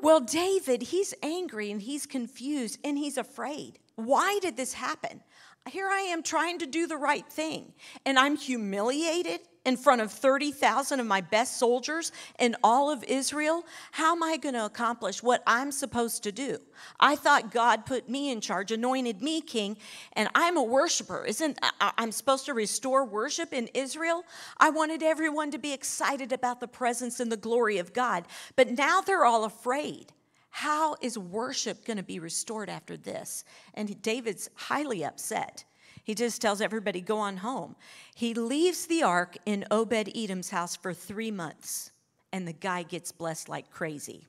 Well, 0.00 0.20
David, 0.20 0.82
he's 0.82 1.14
angry 1.22 1.70
and 1.70 1.82
he's 1.82 2.06
confused 2.06 2.78
and 2.84 2.96
he's 2.96 3.18
afraid. 3.18 3.78
Why 3.96 4.38
did 4.40 4.56
this 4.56 4.74
happen? 4.74 5.22
Here 5.68 5.88
I 5.88 6.00
am 6.00 6.22
trying 6.22 6.60
to 6.60 6.66
do 6.66 6.86
the 6.86 6.96
right 6.96 7.26
thing, 7.28 7.72
and 8.04 8.20
I'm 8.20 8.36
humiliated 8.36 9.40
in 9.66 9.76
front 9.76 10.00
of 10.00 10.12
30,000 10.12 11.00
of 11.00 11.06
my 11.06 11.20
best 11.20 11.58
soldiers 11.58 12.12
in 12.38 12.54
all 12.62 12.90
of 12.90 13.02
Israel, 13.04 13.66
how 13.90 14.14
am 14.14 14.22
I 14.22 14.36
going 14.36 14.54
to 14.54 14.64
accomplish 14.64 15.22
what 15.22 15.42
I'm 15.44 15.72
supposed 15.72 16.22
to 16.22 16.32
do? 16.32 16.58
I 17.00 17.16
thought 17.16 17.50
God 17.50 17.84
put 17.84 18.08
me 18.08 18.30
in 18.30 18.40
charge, 18.40 18.70
anointed 18.70 19.20
me 19.20 19.40
king, 19.40 19.76
and 20.12 20.28
I'm 20.36 20.56
a 20.56 20.62
worshiper. 20.62 21.24
Isn't 21.24 21.58
I'm 21.80 22.12
supposed 22.12 22.46
to 22.46 22.54
restore 22.54 23.04
worship 23.04 23.52
in 23.52 23.68
Israel? 23.74 24.22
I 24.58 24.70
wanted 24.70 25.02
everyone 25.02 25.50
to 25.50 25.58
be 25.58 25.72
excited 25.72 26.32
about 26.32 26.60
the 26.60 26.68
presence 26.68 27.18
and 27.18 27.30
the 27.30 27.36
glory 27.36 27.78
of 27.78 27.92
God, 27.92 28.24
but 28.54 28.70
now 28.70 29.00
they're 29.00 29.24
all 29.24 29.44
afraid. 29.44 30.12
How 30.50 30.96
is 31.02 31.18
worship 31.18 31.84
going 31.84 31.96
to 31.96 32.04
be 32.04 32.20
restored 32.20 32.70
after 32.70 32.96
this? 32.96 33.44
And 33.74 34.00
David's 34.00 34.48
highly 34.54 35.04
upset. 35.04 35.64
He 36.06 36.14
just 36.14 36.40
tells 36.40 36.60
everybody, 36.60 37.00
go 37.00 37.18
on 37.18 37.38
home. 37.38 37.74
He 38.14 38.32
leaves 38.32 38.86
the 38.86 39.02
ark 39.02 39.36
in 39.44 39.64
Obed 39.72 40.08
Edom's 40.14 40.50
house 40.50 40.76
for 40.76 40.94
three 40.94 41.32
months, 41.32 41.90
and 42.32 42.46
the 42.46 42.52
guy 42.52 42.84
gets 42.84 43.10
blessed 43.10 43.48
like 43.48 43.72
crazy. 43.72 44.28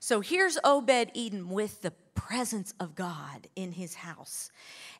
So 0.00 0.20
here's 0.20 0.58
Obed 0.64 1.12
Edom 1.14 1.50
with 1.50 1.82
the 1.82 1.92
presence 2.16 2.74
of 2.80 2.96
God 2.96 3.46
in 3.54 3.70
his 3.70 3.94
house. 3.94 4.50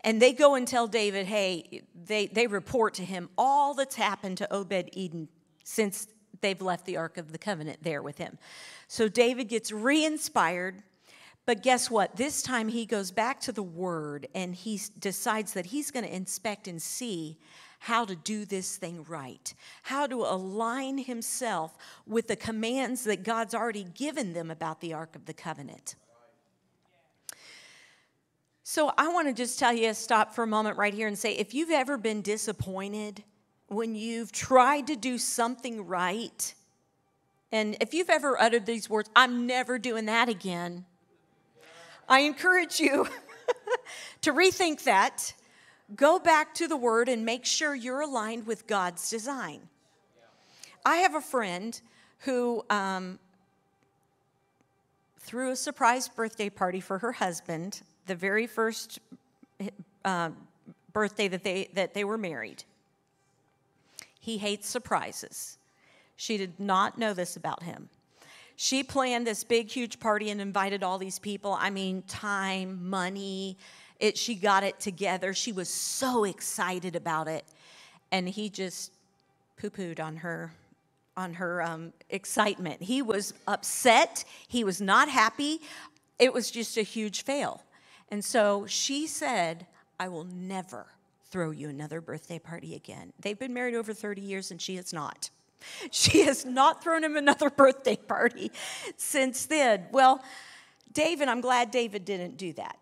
And 0.03 0.23
they 0.23 0.33
go 0.33 0.55
and 0.55 0.69
tell 0.69 0.87
David, 0.87 1.27
hey, 1.27 1.83
they, 2.07 2.27
they 2.27 2.47
report 2.47 2.95
to 2.95 3.05
him 3.05 3.31
all 3.37 3.75
that's 3.75 3.97
happened 3.97 4.39
to 4.39 4.55
Obed 4.55 4.89
Edom 4.97 5.29
since 5.65 6.07
they've 6.43 6.63
left 6.63 6.87
the 6.87 6.97
Ark 6.97 7.19
of 7.19 7.33
the 7.33 7.39
Covenant 7.39 7.81
there 7.83 8.03
with 8.03 8.19
him. 8.19 8.39
So 8.87 9.09
David 9.09 9.49
gets 9.49 9.73
re 9.73 10.05
inspired 10.05 10.85
but 11.47 11.63
guess 11.63 11.91
what? 11.91 12.17
This 12.17 12.43
time 12.43 12.69
he 12.69 12.87
goes 12.87 13.11
back 13.11 13.41
to 13.41 13.53
the 13.53 13.63
word 13.63 14.27
and 14.35 14.55
he 14.55 14.81
decides 14.99 15.53
that 15.53 15.67
he's 15.67 15.91
going 15.91 16.05
to 16.05 16.15
inspect 16.15 16.69
and 16.69 16.81
see 16.81 17.39
how 17.81 18.07
to 18.07 18.17
do 18.17 18.47
this 18.47 18.79
thing 18.79 19.05
right, 19.09 19.53
how 19.83 20.07
to 20.07 20.23
align 20.23 20.97
himself 20.97 21.77
with 22.07 22.29
the 22.29 22.37
commands 22.37 23.05
that 23.05 23.23
God's 23.25 23.55
already 23.55 23.85
given 23.85 24.33
them 24.33 24.51
about 24.51 24.81
the 24.81 24.95
Ark 24.95 25.15
of 25.15 25.27
the 25.27 25.35
Covenant. 25.35 25.97
So 28.63 28.91
I 28.97 29.09
want 29.09 29.29
to 29.29 29.35
just 29.35 29.59
tell 29.59 29.75
you, 29.75 29.93
stop 29.93 30.35
for 30.35 30.45
a 30.45 30.47
moment 30.47 30.79
right 30.79 30.95
here 30.95 31.07
and 31.07 31.19
say 31.19 31.35
if 31.35 31.53
you've 31.53 31.71
ever 31.71 31.99
been 31.99 32.23
disappointed 32.23 33.23
when 33.67 33.95
you've 33.95 34.33
tried 34.33 34.87
to 34.87 34.97
do 34.97 35.19
something 35.19 35.87
right, 35.87 36.55
and 37.53 37.77
if 37.83 37.93
you've 37.93 38.09
ever 38.09 38.41
uttered 38.41 38.65
these 38.65 38.89
words, 38.89 39.11
I'm 39.15 39.47
never 39.47 39.79
doing 39.79 40.07
that 40.07 40.31
again 40.31 40.87
I 42.09 42.21
encourage 42.21 42.81
you 42.81 43.09
to 44.23 44.33
rethink 44.33 44.85
that. 44.85 45.35
Go 45.95 46.19
back 46.19 46.55
to 46.55 46.69
the 46.69 46.77
Word 46.77 47.09
and 47.09 47.25
make 47.25 47.45
sure 47.45 47.75
you're 47.75 48.01
aligned 48.01 48.47
with 48.47 48.67
God's 48.67 49.11
design. 49.11 49.69
I 50.85 50.97
have 50.97 51.15
a 51.15 51.21
friend 51.21 51.79
who 52.21 52.65
um, 52.71 53.19
threw 55.19 55.51
a 55.51 55.57
surprise 55.57 56.09
birthday 56.09 56.51
party 56.51 56.81
for 56.81 56.99
her 56.99 57.13
husband, 57.13 57.83
the 58.07 58.15
very 58.15 58.47
first 58.47 58.99
uh, 60.05 60.31
birthday 60.93 61.29
that 61.29 61.43
they, 61.43 61.71
that 61.75 61.95
they 61.95 62.05
were 62.05 62.19
married. 62.19 62.65
He 64.21 64.39
hates 64.39 64.69
surprises. 64.69 65.59
She 66.17 66.37
did 66.37 66.59
not 66.59 66.99
know 66.99 67.13
this 67.13 67.37
about 67.37 67.63
him. 67.63 67.89
She 68.57 68.83
planned 68.83 69.27
this 69.27 69.45
big, 69.45 69.69
huge 69.69 69.99
party 69.99 70.31
and 70.31 70.41
invited 70.41 70.83
all 70.83 70.99
these 70.99 71.19
people. 71.19 71.57
I 71.59 71.71
mean, 71.71 72.03
time, 72.03 72.89
money. 72.89 73.57
It, 73.99 74.17
she 74.17 74.35
got 74.35 74.63
it 74.63 74.79
together. 74.81 75.35
She 75.35 75.53
was 75.53 75.69
so 75.69 76.25
excited 76.25 76.95
about 76.97 77.29
it. 77.29 77.45
And 78.13 78.29
he 78.29 78.49
just 78.49 78.93
poo 79.57 79.71
pooed 79.71 80.01
on 80.01 80.17
her 80.17 80.53
on 81.17 81.35
her 81.35 81.63
um, 81.63 81.93
excitement. 82.11 82.83
He 82.83 83.01
was 83.01 83.35
upset. 83.47 84.25
He 84.49 84.65
was 84.65 84.81
not 84.81 85.09
happy. 85.09 85.61
It 86.19 86.33
was 86.33 86.51
just 86.51 86.77
a 86.77 86.83
huge 86.83 87.23
fail. 87.23 87.63
And 88.11 88.25
so 88.25 88.67
she 88.67 89.07
said, 89.07 89.67
I 89.99 90.09
will 90.09 90.25
never 90.25 90.87
throw 91.31 91.51
you 91.51 91.69
another 91.69 92.01
birthday 92.01 92.39
party 92.39 92.75
again. 92.75 93.13
They've 93.21 93.39
been 93.39 93.55
married 93.55 93.75
over 93.75 93.93
30 93.93 94.23
years 94.23 94.51
and 94.51 94.61
she 94.61 94.77
has 94.77 94.93
not. 94.93 95.31
She 95.91 96.23
has 96.23 96.45
not 96.45 96.83
thrown 96.83 97.05
him 97.05 97.17
another 97.17 97.51
birthday 97.57 97.97
party 97.97 98.51
since 98.97 99.47
then. 99.47 99.87
Well, 99.93 100.23
David, 100.93 101.29
I'm 101.29 101.41
glad 101.41 101.71
David 101.71 102.05
didn't 102.05 102.37
do 102.37 102.53
that. 102.55 102.79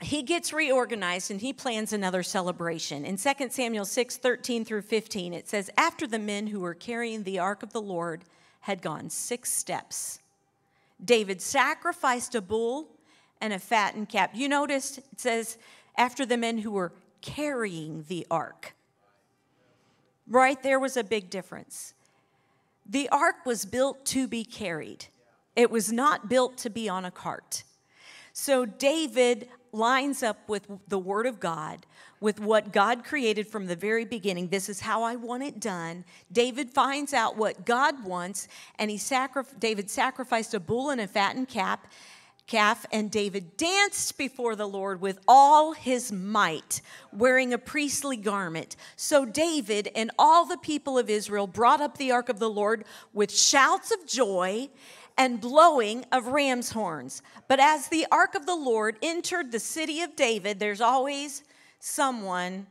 He 0.00 0.22
gets 0.22 0.52
reorganized 0.52 1.30
and 1.30 1.40
he 1.40 1.52
plans 1.52 1.92
another 1.92 2.22
celebration. 2.22 3.04
In 3.04 3.18
2 3.18 3.50
Samuel 3.50 3.84
6 3.84 4.16
13 4.16 4.64
through 4.64 4.82
15, 4.82 5.34
it 5.34 5.48
says, 5.48 5.70
After 5.76 6.06
the 6.06 6.18
men 6.18 6.46
who 6.46 6.60
were 6.60 6.74
carrying 6.74 7.22
the 7.22 7.38
ark 7.38 7.62
of 7.62 7.72
the 7.72 7.82
Lord 7.82 8.24
had 8.60 8.80
gone 8.80 9.10
six 9.10 9.52
steps, 9.52 10.20
David 11.04 11.42
sacrificed 11.42 12.34
a 12.34 12.40
bull 12.40 12.88
and 13.42 13.52
a 13.52 13.58
fattened 13.58 14.08
calf. 14.08 14.30
You 14.32 14.48
noticed 14.48 14.98
it 14.98 15.04
says, 15.20 15.58
After 15.96 16.24
the 16.24 16.38
men 16.38 16.58
who 16.58 16.70
were 16.70 16.92
carrying 17.20 18.04
the 18.08 18.26
ark. 18.30 18.74
Right 20.30 20.62
there 20.62 20.78
was 20.78 20.96
a 20.96 21.02
big 21.02 21.28
difference. 21.28 21.92
The 22.88 23.08
ark 23.08 23.44
was 23.44 23.64
built 23.64 24.06
to 24.06 24.28
be 24.28 24.44
carried, 24.44 25.06
it 25.56 25.70
was 25.70 25.92
not 25.92 26.30
built 26.30 26.56
to 26.58 26.70
be 26.70 26.88
on 26.88 27.04
a 27.04 27.10
cart. 27.10 27.64
So 28.32 28.64
David 28.64 29.48
lines 29.72 30.22
up 30.22 30.48
with 30.48 30.66
the 30.88 30.98
Word 30.98 31.26
of 31.26 31.40
God, 31.40 31.84
with 32.20 32.38
what 32.38 32.72
God 32.72 33.04
created 33.04 33.48
from 33.48 33.66
the 33.66 33.74
very 33.74 34.04
beginning. 34.04 34.48
This 34.48 34.68
is 34.68 34.80
how 34.80 35.02
I 35.02 35.16
want 35.16 35.42
it 35.42 35.58
done. 35.58 36.04
David 36.30 36.70
finds 36.70 37.12
out 37.12 37.36
what 37.36 37.66
God 37.66 38.04
wants, 38.04 38.46
and 38.78 38.90
he 38.90 38.98
sacri- 38.98 39.42
David 39.58 39.90
sacrificed 39.90 40.54
a 40.54 40.60
bull 40.60 40.90
and 40.90 41.00
a 41.00 41.08
fattened 41.08 41.48
calf 41.48 41.80
calf, 42.50 42.84
and 42.90 43.12
David 43.12 43.56
danced 43.56 44.18
before 44.18 44.56
the 44.56 44.66
Lord 44.66 45.00
with 45.00 45.20
all 45.28 45.72
his 45.72 46.10
might, 46.10 46.80
wearing 47.12 47.54
a 47.54 47.58
priestly 47.58 48.16
garment. 48.16 48.74
So 48.96 49.24
David 49.24 49.88
and 49.94 50.10
all 50.18 50.44
the 50.44 50.58
people 50.58 50.98
of 50.98 51.08
Israel 51.08 51.46
brought 51.46 51.80
up 51.80 51.96
the 51.96 52.10
ark 52.10 52.28
of 52.28 52.40
the 52.40 52.50
Lord 52.50 52.84
with 53.12 53.30
shouts 53.30 53.92
of 53.92 54.04
joy 54.04 54.68
and 55.16 55.40
blowing 55.40 56.04
of 56.10 56.26
ram's 56.26 56.72
horns. 56.72 57.22
But 57.46 57.60
as 57.60 57.86
the 57.86 58.04
ark 58.10 58.34
of 58.34 58.46
the 58.46 58.56
Lord 58.56 58.96
entered 59.00 59.52
the 59.52 59.60
city 59.60 60.02
of 60.02 60.16
David, 60.16 60.58
there's 60.58 60.80
always 60.80 61.44
someone 61.78 62.66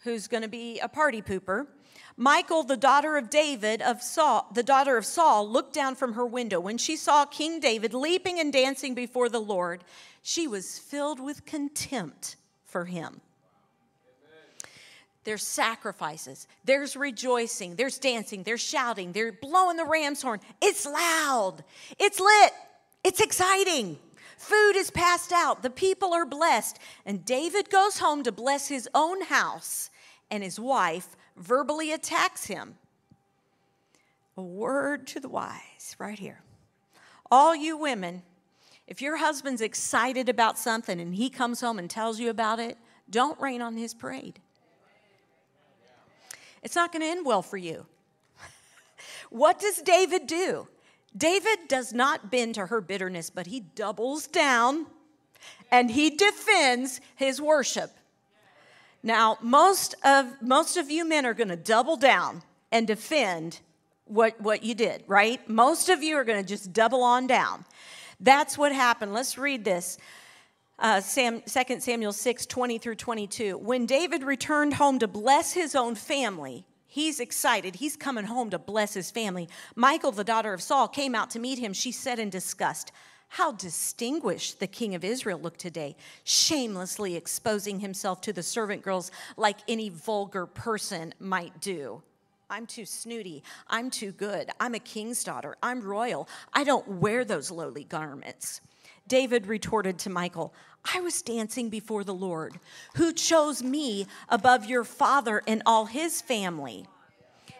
who's 0.00 0.26
going 0.26 0.42
to 0.42 0.48
be 0.48 0.80
a 0.80 0.88
party 0.88 1.22
pooper. 1.22 1.68
Michal, 2.16 2.62
the 2.62 2.78
daughter 2.78 3.16
of 3.16 3.28
David 3.28 3.82
of 3.82 4.02
Saul, 4.02 4.48
the 4.52 4.62
daughter 4.62 4.96
of 4.96 5.04
Saul, 5.04 5.48
looked 5.48 5.74
down 5.74 5.94
from 5.94 6.14
her 6.14 6.24
window. 6.24 6.58
When 6.58 6.78
she 6.78 6.96
saw 6.96 7.26
King 7.26 7.60
David 7.60 7.92
leaping 7.92 8.40
and 8.40 8.52
dancing 8.52 8.94
before 8.94 9.28
the 9.28 9.40
Lord, 9.40 9.84
she 10.22 10.48
was 10.48 10.78
filled 10.78 11.20
with 11.20 11.44
contempt 11.44 12.36
for 12.64 12.86
him. 12.86 13.20
there's 15.24 15.46
sacrifices, 15.46 16.46
there's 16.64 16.96
rejoicing, 16.96 17.74
there's 17.74 17.98
dancing, 17.98 18.44
there's 18.44 18.60
shouting, 18.60 19.12
they're 19.12 19.32
blowing 19.32 19.76
the 19.76 19.84
ram's 19.84 20.22
horn. 20.22 20.40
It's 20.62 20.86
loud, 20.86 21.64
it's 21.98 22.20
lit, 22.20 22.52
it's 23.04 23.20
exciting. 23.20 23.98
Food 24.38 24.76
is 24.76 24.90
passed 24.90 25.32
out, 25.32 25.62
the 25.62 25.70
people 25.70 26.14
are 26.14 26.24
blessed, 26.24 26.78
and 27.04 27.24
David 27.24 27.68
goes 27.70 27.98
home 27.98 28.22
to 28.22 28.32
bless 28.32 28.68
his 28.68 28.88
own 28.94 29.22
house, 29.22 29.90
and 30.30 30.42
his 30.42 30.60
wife 30.60 31.16
verbally 31.36 31.92
attacks 31.92 32.46
him. 32.46 32.76
A 34.36 34.42
word 34.42 35.06
to 35.08 35.20
the 35.20 35.28
wise, 35.28 35.96
right 35.98 36.18
here. 36.18 36.42
All 37.30 37.56
you 37.56 37.76
women, 37.76 38.22
if 38.86 39.00
your 39.00 39.16
husband's 39.16 39.60
excited 39.60 40.28
about 40.28 40.58
something 40.58 41.00
and 41.00 41.14
he 41.14 41.30
comes 41.30 41.60
home 41.60 41.78
and 41.78 41.88
tells 41.88 42.20
you 42.20 42.30
about 42.30 42.60
it, 42.60 42.76
don't 43.08 43.40
rain 43.40 43.62
on 43.62 43.76
his 43.76 43.94
parade. 43.94 44.40
It's 46.62 46.74
not 46.74 46.92
going 46.92 47.02
to 47.02 47.08
end 47.08 47.24
well 47.24 47.42
for 47.42 47.56
you. 47.56 47.86
what 49.30 49.58
does 49.58 49.80
David 49.82 50.26
do? 50.26 50.68
David 51.16 51.68
does 51.68 51.92
not 51.92 52.30
bend 52.30 52.56
to 52.56 52.66
her 52.66 52.80
bitterness, 52.80 53.30
but 53.30 53.46
he 53.46 53.60
doubles 53.60 54.26
down 54.26 54.86
and 55.70 55.90
he 55.90 56.10
defends 56.10 57.00
his 57.14 57.40
worship. 57.40 57.90
Now, 59.02 59.38
most 59.40 59.94
of 60.04 60.40
most 60.42 60.76
of 60.76 60.90
you 60.90 61.08
men 61.08 61.26
are 61.26 61.34
going 61.34 61.48
to 61.48 61.56
double 61.56 61.96
down 61.96 62.42
and 62.72 62.86
defend 62.86 63.60
what 64.06 64.40
what 64.40 64.62
you 64.62 64.74
did, 64.74 65.04
right? 65.06 65.46
Most 65.48 65.88
of 65.88 66.02
you 66.02 66.16
are 66.16 66.24
going 66.24 66.42
to 66.42 66.48
just 66.48 66.72
double 66.72 67.02
on 67.02 67.26
down. 67.26 67.64
That's 68.20 68.56
what 68.56 68.72
happened. 68.72 69.12
Let's 69.12 69.36
read 69.36 69.64
this. 69.64 69.98
Uh, 70.78 71.00
Sam, 71.00 71.42
2 71.42 71.80
Samuel 71.80 72.12
6, 72.12 72.46
20 72.46 72.78
through 72.78 72.96
22. 72.96 73.56
When 73.56 73.86
David 73.86 74.22
returned 74.22 74.74
home 74.74 74.98
to 74.98 75.08
bless 75.08 75.52
his 75.52 75.74
own 75.74 75.94
family, 75.94 76.66
he's 76.86 77.18
excited. 77.18 77.76
He's 77.76 77.96
coming 77.96 78.24
home 78.24 78.50
to 78.50 78.58
bless 78.58 78.92
his 78.92 79.10
family. 79.10 79.48
Michal, 79.74 80.12
the 80.12 80.24
daughter 80.24 80.52
of 80.52 80.62
Saul, 80.62 80.88
came 80.88 81.14
out 81.14 81.30
to 81.30 81.38
meet 81.38 81.58
him. 81.58 81.72
She 81.72 81.92
said 81.92 82.18
in 82.18 82.28
disgust, 82.28 82.92
How 83.28 83.52
distinguished 83.52 84.60
the 84.60 84.66
king 84.66 84.94
of 84.94 85.04
Israel 85.04 85.38
looked 85.38 85.60
today, 85.60 85.96
shamelessly 86.24 87.16
exposing 87.16 87.80
himself 87.80 88.20
to 88.22 88.32
the 88.32 88.42
servant 88.42 88.82
girls 88.82 89.10
like 89.36 89.58
any 89.68 89.88
vulgar 89.88 90.46
person 90.46 91.12
might 91.18 91.60
do. 91.60 92.02
I'm 92.48 92.66
too 92.66 92.86
snooty. 92.86 93.42
I'm 93.68 93.90
too 93.90 94.12
good. 94.12 94.50
I'm 94.60 94.74
a 94.74 94.78
king's 94.78 95.24
daughter. 95.24 95.56
I'm 95.62 95.80
royal. 95.80 96.28
I 96.52 96.64
don't 96.64 96.86
wear 97.00 97.24
those 97.24 97.50
lowly 97.50 97.84
garments. 97.84 98.60
David 99.08 99.46
retorted 99.46 99.98
to 100.00 100.10
Michal, 100.10 100.54
I 100.94 101.00
was 101.00 101.22
dancing 101.22 101.68
before 101.68 102.04
the 102.04 102.14
Lord, 102.14 102.58
who 102.94 103.12
chose 103.12 103.62
me 103.62 104.06
above 104.28 104.66
your 104.66 104.84
father 104.84 105.42
and 105.46 105.62
all 105.66 105.86
his 105.86 106.20
family. 106.20 106.86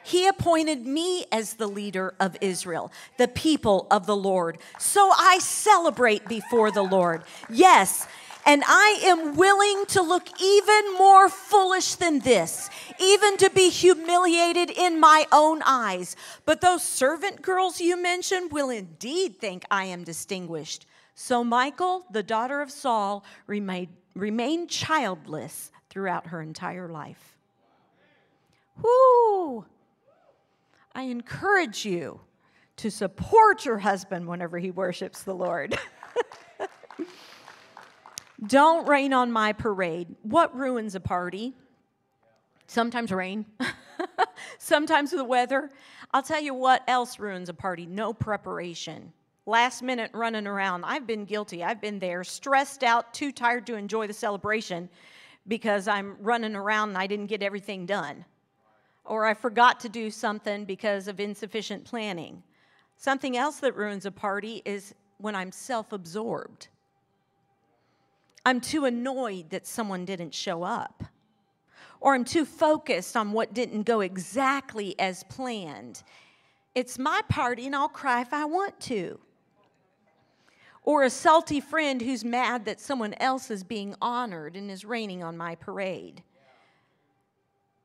He 0.07 0.29
appointed 0.29 0.87
me 0.87 1.25
as 1.33 1.55
the 1.55 1.67
leader 1.67 2.15
of 2.21 2.37
Israel, 2.41 2.93
the 3.19 3.27
people 3.27 3.89
of 3.91 4.07
the 4.07 4.15
Lord. 4.15 4.59
So 4.79 5.11
I 5.11 5.41
celebrate 5.41 6.29
before 6.29 6.71
the 6.71 6.85
Lord. 6.85 7.25
Yes, 7.51 8.07
and 8.47 8.63
I 8.69 9.01
am 9.03 9.35
willing 9.35 9.85
to 9.87 10.03
look 10.03 10.29
even 10.41 10.95
more 10.95 11.29
foolish 11.29 11.97
than 11.97 12.21
this, 12.21 12.71
even 13.01 13.37
to 13.39 13.51
be 13.51 13.69
humiliated 13.69 14.71
in 14.71 15.01
my 15.01 15.27
own 15.33 15.61
eyes. 15.67 16.15
But 16.45 16.61
those 16.61 16.85
servant 16.85 17.43
girls 17.43 17.81
you 17.81 18.01
mentioned 18.01 18.53
will 18.53 18.71
indeed 18.71 19.41
think 19.41 19.65
I 19.73 19.87
am 19.87 20.05
distinguished. 20.05 20.87
So 21.17 21.43
Michal, 21.43 22.05
the 22.13 22.23
daughter 22.23 22.61
of 22.61 22.71
Saul, 22.71 23.25
remained, 23.49 23.89
remained 24.15 24.71
childless 24.71 25.73
throughout 25.91 26.29
her 26.29 26.41
entire 26.41 26.89
life. 26.89 27.37
Whoo! 28.81 29.65
I 30.97 31.03
encourage 31.03 31.85
you 31.85 32.21
to 32.77 32.91
support 32.91 33.67
your 33.67 33.77
husband 33.77 34.27
whenever 34.27 34.59
he 34.59 34.71
worships 34.71 35.25
the 35.25 35.35
Lord. 35.35 35.79
Don't 38.47 38.89
rain 38.89 39.13
on 39.13 39.31
my 39.31 39.53
parade. 39.53 40.17
What 40.23 40.57
ruins 40.57 40.95
a 40.95 41.01
party? 41.01 41.53
Sometimes 42.67 43.13
rain, 43.13 43.45
sometimes 44.59 45.11
the 45.11 45.23
weather. 45.23 45.71
I'll 46.13 46.23
tell 46.23 46.41
you 46.41 46.55
what 46.55 46.83
else 46.89 47.19
ruins 47.19 47.51
a 47.51 47.55
party 47.55 47.85
no 47.85 48.15
preparation 48.15 49.13
last 49.45 49.83
minute 49.83 50.11
running 50.15 50.47
around. 50.47 50.85
I've 50.87 51.07
been 51.07 51.27
guilty. 51.27 51.63
I've 51.63 51.83
been 51.83 51.99
there, 51.99 52.25
stressed 52.25 52.83
out, 52.83 53.13
too 53.13 53.33
tired 53.33 53.67
to 53.67 53.75
enjoy 53.75 54.07
the 54.07 54.15
celebration 54.15 54.89
because 55.47 55.89
I'm 55.89 56.17
running 56.21 56.57
around 56.57 56.91
and 56.91 56.99
I 56.99 57.07
didn't 57.07 57.27
get 57.27 57.43
everything 57.43 57.85
done. 57.85 58.25
Or 59.07 59.25
I 59.25 59.35
forgot 59.35 59.81
to 59.81 59.89
do 59.89 60.11
something 60.11 60.65
because 60.65 61.09
of 61.09 61.21
insufficient 61.21 61.85
planning. 61.85 62.43
Something 62.97 63.37
else 63.37 63.61
that 63.61 63.77
ruins 63.77 64.07
a 64.07 64.11
party 64.11 64.63
is 64.65 64.95
when 65.19 65.35
I'm 65.35 65.53
self 65.53 65.93
absorbed. 65.93 66.69
I'm 68.45 68.61
too 68.61 68.85
annoyed 68.85 69.51
that 69.51 69.67
someone 69.67 70.05
didn't 70.05 70.35
show 70.35 70.63
up. 70.63 71.05
Or 72.01 72.15
I'm 72.15 72.25
too 72.25 72.45
focused 72.45 73.17
on 73.17 73.33
what 73.33 73.55
didn't 73.55 73.83
go 73.85 74.01
exactly 74.01 74.99
as 74.99 75.25
planned. 75.25 76.03
It's 76.75 76.99
my 76.99 77.23
party 77.29 77.67
and 77.67 77.75
I'll 77.75 77.89
cry 77.89 78.21
if 78.21 78.33
I 78.33 78.45
want 78.45 78.79
to 78.81 79.19
or 80.87 81.03
a 81.03 81.11
salty 81.11 81.61
friend 81.61 82.01
who's 82.01 82.25
mad 82.25 82.65
that 82.65 82.81
someone 82.81 83.13
else 83.15 83.51
is 83.51 83.65
being 83.65 83.95
honored 84.01 84.57
and 84.57 84.71
is 84.71 84.85
raining 84.85 85.23
on 85.23 85.37
my 85.37 85.57
parade. 85.57 86.23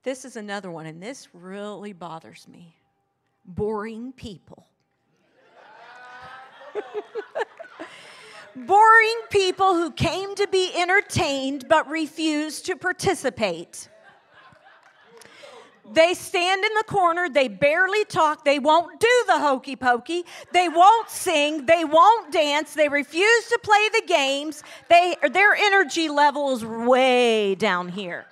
This 0.03 0.25
is 0.25 0.35
another 0.35 0.71
one, 0.71 0.87
and 0.87 1.01
this 1.01 1.27
really 1.33 1.93
bothers 1.93 2.47
me. 2.47 2.75
Boring 3.45 4.13
people. 4.13 4.67
Boring 8.55 9.21
people 9.29 9.75
who 9.75 9.91
came 9.91 10.35
to 10.35 10.47
be 10.47 10.71
entertained 10.75 11.65
but 11.69 11.87
refused 11.87 12.65
to 12.65 12.75
participate. 12.75 13.87
They 15.93 16.13
stand 16.13 16.63
in 16.63 16.73
the 16.75 16.83
corner, 16.85 17.29
they 17.29 17.47
barely 17.47 18.05
talk, 18.05 18.45
they 18.45 18.59
won't 18.59 18.99
do 18.99 19.23
the 19.27 19.39
hokey 19.39 19.75
pokey, 19.75 20.23
they 20.53 20.69
won't 20.69 21.09
sing, 21.09 21.65
they 21.65 21.83
won't 21.83 22.31
dance, 22.31 22.73
they 22.73 22.87
refuse 22.87 23.47
to 23.47 23.59
play 23.61 23.89
the 23.93 24.03
games. 24.07 24.63
They, 24.89 25.15
their 25.31 25.53
energy 25.53 26.07
level 26.07 26.53
is 26.53 26.65
way 26.65 27.55
down 27.55 27.89
here. 27.89 28.25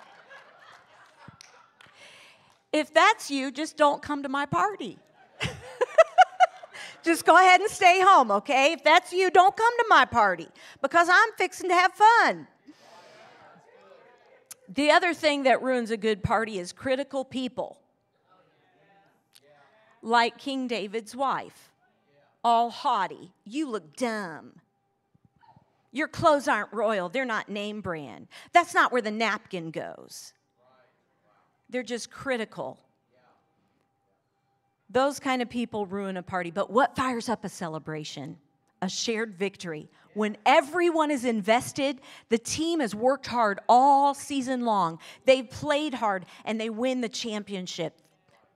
If 2.72 2.94
that's 2.94 3.30
you, 3.30 3.50
just 3.50 3.76
don't 3.76 4.00
come 4.00 4.22
to 4.22 4.28
my 4.28 4.46
party. 4.46 4.98
just 7.02 7.24
go 7.24 7.36
ahead 7.36 7.60
and 7.60 7.70
stay 7.70 8.00
home, 8.00 8.30
okay? 8.30 8.72
If 8.72 8.84
that's 8.84 9.12
you, 9.12 9.30
don't 9.30 9.56
come 9.56 9.72
to 9.78 9.86
my 9.88 10.04
party 10.04 10.48
because 10.80 11.08
I'm 11.10 11.30
fixing 11.36 11.68
to 11.68 11.74
have 11.74 11.92
fun. 11.92 12.46
The 14.72 14.92
other 14.92 15.14
thing 15.14 15.42
that 15.44 15.62
ruins 15.62 15.90
a 15.90 15.96
good 15.96 16.22
party 16.22 16.60
is 16.60 16.72
critical 16.72 17.24
people, 17.24 17.80
like 20.00 20.38
King 20.38 20.68
David's 20.68 21.16
wife, 21.16 21.72
all 22.44 22.70
haughty. 22.70 23.32
You 23.44 23.68
look 23.68 23.96
dumb. 23.96 24.60
Your 25.90 26.06
clothes 26.06 26.46
aren't 26.46 26.72
royal, 26.72 27.08
they're 27.08 27.24
not 27.24 27.48
name 27.48 27.80
brand. 27.80 28.28
That's 28.52 28.72
not 28.72 28.92
where 28.92 29.02
the 29.02 29.10
napkin 29.10 29.72
goes. 29.72 30.34
They're 31.70 31.82
just 31.82 32.10
critical. 32.10 32.78
Those 34.90 35.20
kind 35.20 35.40
of 35.40 35.48
people 35.48 35.86
ruin 35.86 36.16
a 36.16 36.22
party. 36.22 36.50
But 36.50 36.70
what 36.70 36.96
fires 36.96 37.28
up 37.28 37.44
a 37.44 37.48
celebration? 37.48 38.36
A 38.82 38.88
shared 38.88 39.36
victory, 39.36 39.88
when 40.14 40.36
everyone 40.44 41.10
is 41.10 41.24
invested, 41.24 42.00
the 42.30 42.38
team 42.38 42.80
has 42.80 42.94
worked 42.94 43.26
hard 43.26 43.60
all 43.68 44.14
season 44.14 44.64
long. 44.64 44.98
They've 45.24 45.48
played 45.48 45.94
hard 45.94 46.26
and 46.44 46.60
they 46.60 46.70
win 46.70 47.00
the 47.00 47.08
championship. 47.08 47.96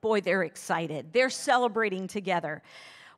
Boy, 0.01 0.21
they're 0.21 0.43
excited. 0.43 1.13
They're 1.13 1.29
celebrating 1.29 2.07
together. 2.07 2.61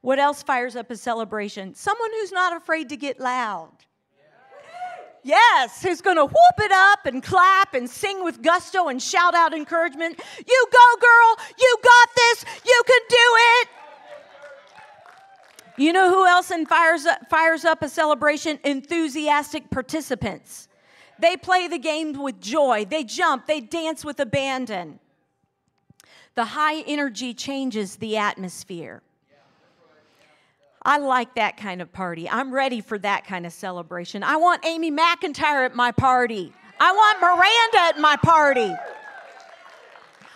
What 0.01 0.19
else 0.19 0.43
fires 0.43 0.75
up 0.75 0.91
a 0.91 0.97
celebration? 0.97 1.73
Someone 1.73 2.11
who's 2.11 2.31
not 2.31 2.55
afraid 2.55 2.89
to 2.89 2.97
get 2.97 3.19
loud. 3.19 3.71
Yes, 5.23 5.81
who's 5.83 6.01
going 6.01 6.15
to 6.15 6.25
whoop 6.25 6.59
it 6.59 6.71
up 6.71 7.05
and 7.05 7.21
clap 7.21 7.73
and 7.73 7.89
sing 7.89 8.23
with 8.23 8.41
gusto 8.41 8.87
and 8.87 9.01
shout 9.01 9.35
out 9.35 9.53
encouragement. 9.53 10.19
You 10.47 10.67
go, 10.71 11.01
girl. 11.01 11.45
You 11.59 11.77
got 11.83 12.09
this. 12.15 12.45
You 12.65 12.83
can 12.85 13.01
do 13.09 13.15
it. 13.17 13.67
You 15.79 15.93
know 15.93 16.09
who 16.09 16.25
else 16.25 16.51
fires 16.67 17.05
up, 17.05 17.29
fires 17.29 17.63
up 17.63 17.83
a 17.83 17.89
celebration? 17.89 18.57
Enthusiastic 18.63 19.69
participants. 19.69 20.67
They 21.19 21.37
play 21.37 21.67
the 21.67 21.79
game 21.79 22.13
with 22.13 22.39
joy, 22.39 22.85
they 22.85 23.03
jump, 23.03 23.47
they 23.47 23.59
dance 23.59 24.05
with 24.05 24.19
abandon. 24.19 24.99
The 26.35 26.45
high 26.45 26.81
energy 26.81 27.33
changes 27.33 27.95
the 27.95 28.17
atmosphere. 28.17 29.01
I 30.87 30.99
like 30.99 31.35
that 31.35 31.57
kind 31.57 31.81
of 31.81 31.91
party. 31.91 32.29
I'm 32.29 32.53
ready 32.53 32.79
for 32.79 32.97
that 32.99 33.25
kind 33.25 33.45
of 33.45 33.51
celebration. 33.51 34.23
I 34.23 34.37
want 34.37 34.65
Amy 34.65 34.89
McIntyre 34.89 35.65
at 35.65 35.75
my 35.75 35.91
party. 35.91 36.53
I 36.79 36.93
want 36.93 37.19
Miranda 37.19 37.89
at 37.89 37.99
my 37.99 38.15
party. 38.15 38.73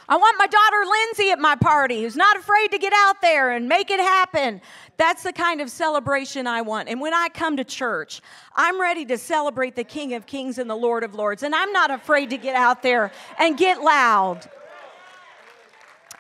I 0.10 0.18
want 0.18 0.38
my 0.38 0.48
daughter 0.48 0.86
Lindsay 0.86 1.32
at 1.32 1.40
my 1.40 1.56
party 1.56 2.02
who's 2.02 2.18
not 2.18 2.36
afraid 2.36 2.70
to 2.72 2.78
get 2.78 2.92
out 2.94 3.22
there 3.22 3.52
and 3.52 3.70
make 3.70 3.90
it 3.90 4.02
happen. 4.02 4.60
That's 4.98 5.24
the 5.24 5.32
kind 5.32 5.62
of 5.62 5.72
celebration 5.72 6.48
I 6.48 6.64
want. 6.64 6.90
And 6.90 7.00
when 7.00 7.14
I 7.14 7.30
come 7.30 7.56
to 7.56 7.64
church, 7.64 8.22
I'm 8.54 8.80
ready 8.82 9.06
to 9.06 9.18
celebrate 9.18 9.78
the 9.78 9.86
King 9.86 10.16
of 10.16 10.26
Kings 10.26 10.58
and 10.58 10.70
the 10.70 10.76
Lord 10.76 11.06
of 11.06 11.16
Lords. 11.16 11.44
And 11.44 11.56
I'm 11.56 11.72
not 11.72 11.92
afraid 11.92 12.30
to 12.32 12.38
get 12.38 12.58
out 12.58 12.84
there 12.84 13.14
and 13.40 13.58
get 13.58 13.82
loud. 13.82 14.50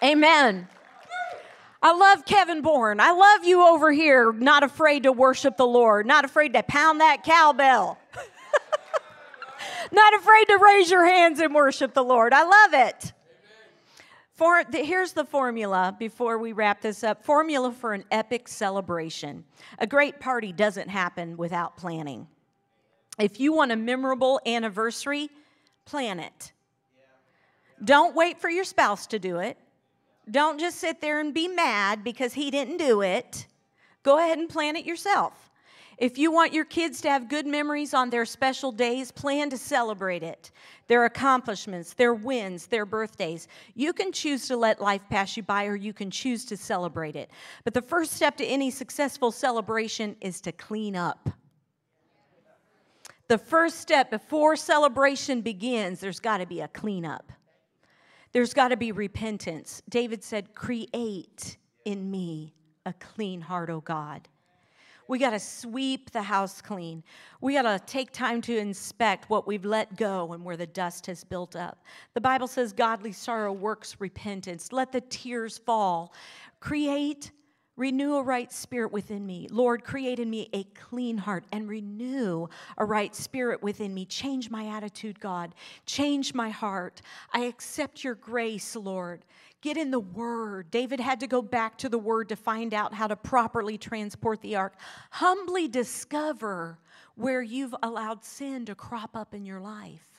Amen. 0.01 0.69
I 1.83 1.93
love 1.93 2.25
Kevin 2.25 2.61
Bourne. 2.61 2.99
I 2.99 3.11
love 3.11 3.43
you 3.43 3.65
over 3.65 3.91
here, 3.91 4.31
not 4.31 4.61
afraid 4.61 5.03
to 5.03 5.11
worship 5.11 5.57
the 5.57 5.65
Lord, 5.65 6.05
not 6.05 6.25
afraid 6.25 6.53
to 6.53 6.61
pound 6.61 7.01
that 7.01 7.23
cowbell, 7.23 7.97
not 9.91 10.13
afraid 10.13 10.45
to 10.45 10.57
raise 10.57 10.91
your 10.91 11.05
hands 11.05 11.39
and 11.39 11.55
worship 11.55 11.95
the 11.95 12.03
Lord. 12.03 12.33
I 12.33 12.43
love 12.43 12.73
it. 12.87 13.13
For, 14.35 14.63
here's 14.71 15.13
the 15.13 15.25
formula 15.25 15.95
before 15.97 16.37
we 16.37 16.51
wrap 16.51 16.81
this 16.81 17.03
up 17.03 17.23
formula 17.23 17.71
for 17.71 17.93
an 17.93 18.03
epic 18.11 18.47
celebration. 18.47 19.43
A 19.77 19.85
great 19.85 20.19
party 20.19 20.51
doesn't 20.51 20.87
happen 20.87 21.37
without 21.37 21.77
planning. 21.77 22.27
If 23.19 23.39
you 23.39 23.53
want 23.53 23.71
a 23.71 23.75
memorable 23.75 24.39
anniversary, 24.45 25.29
plan 25.85 26.19
it. 26.19 26.53
Don't 27.83 28.15
wait 28.15 28.39
for 28.39 28.49
your 28.49 28.63
spouse 28.63 29.07
to 29.07 29.19
do 29.19 29.37
it. 29.37 29.57
Don't 30.29 30.59
just 30.59 30.77
sit 30.77 31.01
there 31.01 31.19
and 31.19 31.33
be 31.33 31.47
mad 31.47 32.03
because 32.03 32.33
he 32.33 32.51
didn't 32.51 32.77
do 32.77 33.01
it. 33.01 33.47
Go 34.03 34.19
ahead 34.19 34.37
and 34.37 34.49
plan 34.49 34.75
it 34.75 34.85
yourself. 34.85 35.51
If 35.97 36.17
you 36.17 36.31
want 36.31 36.51
your 36.51 36.65
kids 36.65 36.99
to 37.01 37.11
have 37.11 37.29
good 37.29 37.45
memories 37.45 37.93
on 37.93 38.09
their 38.09 38.25
special 38.25 38.71
days, 38.71 39.11
plan 39.11 39.51
to 39.51 39.57
celebrate 39.57 40.23
it. 40.23 40.49
Their 40.87 41.05
accomplishments, 41.05 41.93
their 41.93 42.15
wins, 42.15 42.65
their 42.65 42.87
birthdays. 42.87 43.47
You 43.75 43.93
can 43.93 44.11
choose 44.11 44.47
to 44.47 44.57
let 44.57 44.81
life 44.81 45.03
pass 45.11 45.37
you 45.37 45.43
by 45.43 45.65
or 45.65 45.75
you 45.75 45.93
can 45.93 46.09
choose 46.09 46.43
to 46.45 46.57
celebrate 46.57 47.15
it. 47.15 47.29
But 47.63 47.75
the 47.75 47.83
first 47.83 48.13
step 48.13 48.35
to 48.37 48.45
any 48.45 48.71
successful 48.71 49.31
celebration 49.31 50.15
is 50.21 50.41
to 50.41 50.51
clean 50.51 50.95
up. 50.95 51.29
The 53.27 53.37
first 53.37 53.79
step 53.79 54.09
before 54.09 54.55
celebration 54.55 55.41
begins, 55.41 55.99
there's 55.99 56.19
got 56.19 56.39
to 56.39 56.47
be 56.47 56.61
a 56.61 56.67
cleanup. 56.67 57.31
There's 58.31 58.53
got 58.53 58.69
to 58.69 58.77
be 58.77 58.91
repentance. 58.91 59.81
David 59.89 60.23
said, 60.23 60.55
Create 60.55 61.57
in 61.85 62.09
me 62.09 62.53
a 62.85 62.93
clean 62.93 63.41
heart, 63.41 63.69
O 63.69 63.81
God. 63.81 64.27
We 65.07 65.19
got 65.19 65.31
to 65.31 65.39
sweep 65.39 66.11
the 66.11 66.21
house 66.21 66.61
clean. 66.61 67.03
We 67.41 67.53
got 67.53 67.63
to 67.63 67.79
take 67.85 68.13
time 68.13 68.41
to 68.43 68.57
inspect 68.57 69.29
what 69.29 69.45
we've 69.45 69.65
let 69.65 69.97
go 69.97 70.31
and 70.31 70.45
where 70.45 70.55
the 70.55 70.67
dust 70.67 71.05
has 71.07 71.25
built 71.25 71.57
up. 71.57 71.83
The 72.13 72.21
Bible 72.21 72.47
says 72.47 72.71
godly 72.71 73.11
sorrow 73.11 73.51
works 73.51 73.97
repentance. 73.99 74.71
Let 74.71 74.93
the 74.93 75.01
tears 75.01 75.57
fall. 75.57 76.13
Create 76.61 77.31
Renew 77.81 78.17
a 78.17 78.21
right 78.21 78.51
spirit 78.51 78.91
within 78.91 79.25
me. 79.25 79.47
Lord, 79.49 79.83
create 79.83 80.19
in 80.19 80.29
me 80.29 80.47
a 80.53 80.65
clean 80.65 81.17
heart 81.17 81.45
and 81.51 81.67
renew 81.67 82.47
a 82.77 82.85
right 82.85 83.15
spirit 83.15 83.63
within 83.63 83.91
me. 83.91 84.05
Change 84.05 84.51
my 84.51 84.67
attitude, 84.67 85.19
God. 85.19 85.55
Change 85.87 86.35
my 86.35 86.51
heart. 86.51 87.01
I 87.33 87.45
accept 87.45 88.03
your 88.03 88.13
grace, 88.13 88.75
Lord. 88.75 89.25
Get 89.61 89.77
in 89.77 89.89
the 89.89 89.99
Word. 89.99 90.69
David 90.69 90.99
had 90.99 91.21
to 91.21 91.27
go 91.27 91.41
back 91.41 91.75
to 91.79 91.89
the 91.89 91.97
Word 91.97 92.29
to 92.29 92.35
find 92.35 92.75
out 92.75 92.93
how 92.93 93.07
to 93.07 93.15
properly 93.15 93.79
transport 93.79 94.41
the 94.41 94.57
ark. 94.57 94.75
Humbly 95.09 95.67
discover 95.67 96.77
where 97.15 97.41
you've 97.41 97.73
allowed 97.81 98.23
sin 98.23 98.63
to 98.65 98.75
crop 98.75 99.15
up 99.15 99.33
in 99.33 99.43
your 99.43 99.59
life. 99.59 100.10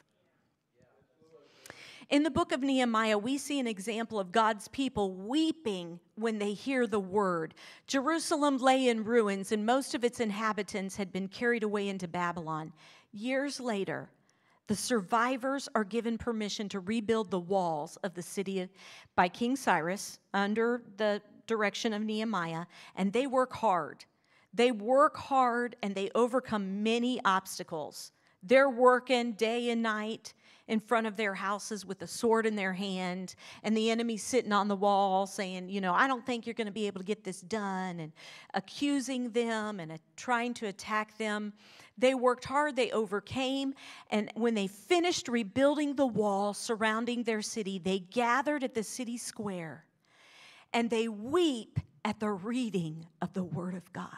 In 2.13 2.25
the 2.25 2.31
book 2.31 2.53
of 2.53 2.61
Nehemiah, 2.61 3.17
we 3.17 3.39
see 3.39 3.59
an 3.59 3.67
example 3.67 4.21
of 4.21 4.33
God's 4.33 4.69
people 4.69 5.15
weeping 5.15 5.99
when 6.17 6.39
they 6.39 6.53
hear 6.53 6.87
the 6.87 7.01
word. 7.01 7.55
Jerusalem 7.87 8.59
lay 8.59 8.89
in 8.89 9.03
ruins, 9.03 9.51
and 9.51 9.65
most 9.65 9.95
of 9.95 10.05
its 10.05 10.21
inhabitants 10.21 10.95
had 10.95 11.11
been 11.11 11.27
carried 11.27 11.63
away 11.63 11.89
into 11.89 12.07
Babylon. 12.07 12.75
Years 13.13 13.59
later, 13.61 14.11
the 14.67 14.77
survivors 14.77 15.71
are 15.75 15.85
given 15.85 16.19
permission 16.19 16.69
to 16.69 16.81
rebuild 16.81 17.31
the 17.31 17.41
walls 17.41 17.97
of 18.05 18.13
the 18.13 18.21
city 18.21 18.69
by 19.17 19.27
King 19.27 19.57
Cyrus 19.57 20.19
under 20.35 20.83
the 20.99 21.23
direction 21.47 21.95
of 21.95 22.03
Nehemiah, 22.03 22.67
and 22.95 23.11
they 23.11 23.27
work 23.27 23.55
hard. 23.55 24.05
They 24.53 24.71
work 24.71 25.17
hard 25.17 25.77
and 25.83 25.95
they 25.95 26.11
overcome 26.15 26.83
many 26.83 27.23
obstacles. 27.25 28.13
They're 28.43 28.69
working 28.69 29.33
day 29.33 29.71
and 29.71 29.83
night 29.83 30.35
in 30.69 30.81
front 30.81 31.07
of 31.07 31.17
their 31.17 31.35
houses 31.35 31.85
with 31.85 32.01
a 32.03 32.07
sword 32.07 32.47
in 32.47 32.57
their 32.57 32.73
hand, 32.73 33.35
and 33.63 33.77
the 33.77 33.91
enemy 33.91 34.17
sitting 34.17 34.53
on 34.53 34.69
the 34.69 34.77
wall 34.77 35.27
saying, 35.27 35.69
You 35.69 35.81
know, 35.81 35.93
I 35.93 36.07
don't 36.07 36.25
think 36.25 36.47
you're 36.47 36.55
going 36.55 36.67
to 36.67 36.73
be 36.73 36.87
able 36.87 37.01
to 37.01 37.07
get 37.07 37.25
this 37.25 37.41
done, 37.41 38.01
and 38.01 38.13
accusing 38.55 39.31
them 39.31 39.81
and 39.81 39.99
trying 40.17 40.55
to 40.55 40.67
attack 40.67 41.19
them. 41.19 41.53
They 41.99 42.15
worked 42.15 42.45
hard, 42.45 42.77
they 42.77 42.91
overcame, 42.91 43.75
and 44.11 44.31
when 44.35 44.55
they 44.55 44.67
finished 44.67 45.29
rebuilding 45.29 45.95
the 45.95 46.07
wall 46.07 46.55
surrounding 46.55 47.25
their 47.25 47.43
city, 47.43 47.79
they 47.79 47.99
gathered 47.99 48.65
at 48.65 48.75
the 48.75 48.83
city 48.83 49.19
square 49.19 49.85
and 50.73 50.89
they 50.89 51.09
weep 51.09 51.79
at 52.05 52.19
the 52.19 52.31
reading 52.31 53.07
of 53.21 53.33
the 53.33 53.45
Word 53.45 53.75
of 53.75 53.93
God. 53.93 54.09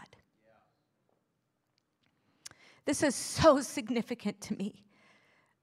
This 2.85 3.03
is 3.03 3.15
so 3.15 3.61
significant 3.61 4.41
to 4.43 4.55
me 4.55 4.84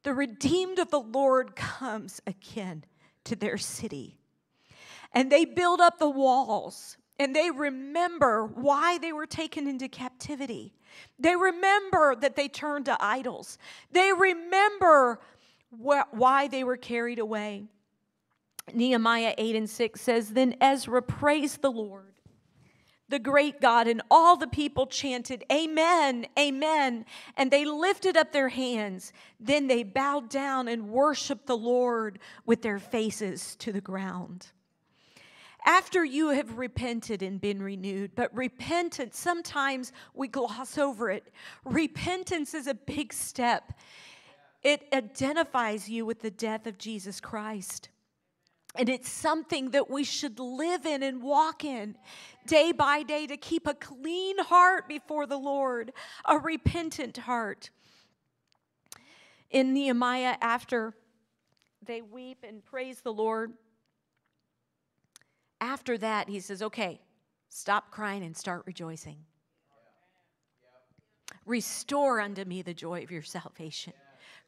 the 0.03 0.13
redeemed 0.13 0.79
of 0.79 0.89
the 0.89 0.99
Lord 0.99 1.55
comes 1.55 2.21
again 2.25 2.83
to 3.25 3.35
their 3.35 3.57
city. 3.57 4.17
And 5.13 5.31
they 5.31 5.45
build 5.45 5.81
up 5.81 5.99
the 5.99 6.09
walls 6.09 6.97
and 7.19 7.35
they 7.35 7.51
remember 7.51 8.47
why 8.47 8.97
they 8.97 9.13
were 9.13 9.27
taken 9.27 9.67
into 9.67 9.87
captivity. 9.87 10.73
They 11.19 11.35
remember 11.35 12.15
that 12.15 12.35
they 12.35 12.47
turned 12.47 12.85
to 12.85 12.97
idols. 12.99 13.59
They 13.91 14.11
remember 14.11 15.19
wh- 15.69 16.11
why 16.11 16.47
they 16.47 16.63
were 16.63 16.77
carried 16.77 17.19
away. 17.19 17.65
Nehemiah 18.73 19.35
8 19.37 19.55
and 19.55 19.69
6 19.69 20.01
says, 20.01 20.29
Then 20.29 20.55
Ezra 20.61 21.01
praised 21.01 21.61
the 21.61 21.71
Lord 21.71 22.10
the 23.11 23.19
great 23.19 23.61
God, 23.61 23.87
and 23.87 24.01
all 24.09 24.35
the 24.35 24.47
people 24.47 24.87
chanted, 24.87 25.43
Amen, 25.51 26.25
Amen. 26.39 27.05
And 27.37 27.51
they 27.51 27.65
lifted 27.65 28.17
up 28.17 28.31
their 28.31 28.49
hands. 28.49 29.13
Then 29.39 29.67
they 29.67 29.83
bowed 29.83 30.29
down 30.29 30.67
and 30.67 30.89
worshiped 30.89 31.45
the 31.45 31.57
Lord 31.57 32.17
with 32.45 32.63
their 32.63 32.79
faces 32.79 33.55
to 33.57 33.71
the 33.71 33.81
ground. 33.81 34.47
After 35.63 36.03
you 36.03 36.29
have 36.29 36.57
repented 36.57 37.21
and 37.21 37.39
been 37.39 37.61
renewed, 37.61 38.15
but 38.15 38.35
repentance, 38.35 39.19
sometimes 39.19 39.91
we 40.15 40.27
gloss 40.27 40.79
over 40.79 41.11
it. 41.11 41.31
Repentance 41.65 42.55
is 42.55 42.65
a 42.65 42.73
big 42.73 43.13
step, 43.13 43.73
it 44.63 44.87
identifies 44.93 45.89
you 45.89 46.05
with 46.05 46.21
the 46.21 46.31
death 46.31 46.65
of 46.65 46.77
Jesus 46.77 47.19
Christ. 47.19 47.89
And 48.75 48.87
it's 48.87 49.09
something 49.09 49.71
that 49.71 49.89
we 49.89 50.03
should 50.03 50.39
live 50.39 50.85
in 50.85 51.03
and 51.03 51.21
walk 51.21 51.65
in 51.65 51.97
day 52.47 52.71
by 52.71 53.03
day 53.03 53.27
to 53.27 53.35
keep 53.35 53.67
a 53.67 53.73
clean 53.73 54.37
heart 54.39 54.87
before 54.87 55.25
the 55.25 55.37
Lord, 55.37 55.91
a 56.25 56.37
repentant 56.37 57.17
heart. 57.17 57.69
In 59.49 59.73
Nehemiah, 59.73 60.37
after 60.39 60.93
they 61.85 62.01
weep 62.01 62.45
and 62.47 62.63
praise 62.63 63.01
the 63.01 63.11
Lord, 63.11 63.51
after 65.59 65.97
that, 65.97 66.29
he 66.29 66.39
says, 66.39 66.61
Okay, 66.61 67.01
stop 67.49 67.91
crying 67.91 68.23
and 68.23 68.35
start 68.35 68.63
rejoicing. 68.65 69.17
Restore 71.45 72.21
unto 72.21 72.45
me 72.45 72.61
the 72.61 72.73
joy 72.73 73.03
of 73.03 73.11
your 73.11 73.21
salvation. 73.21 73.93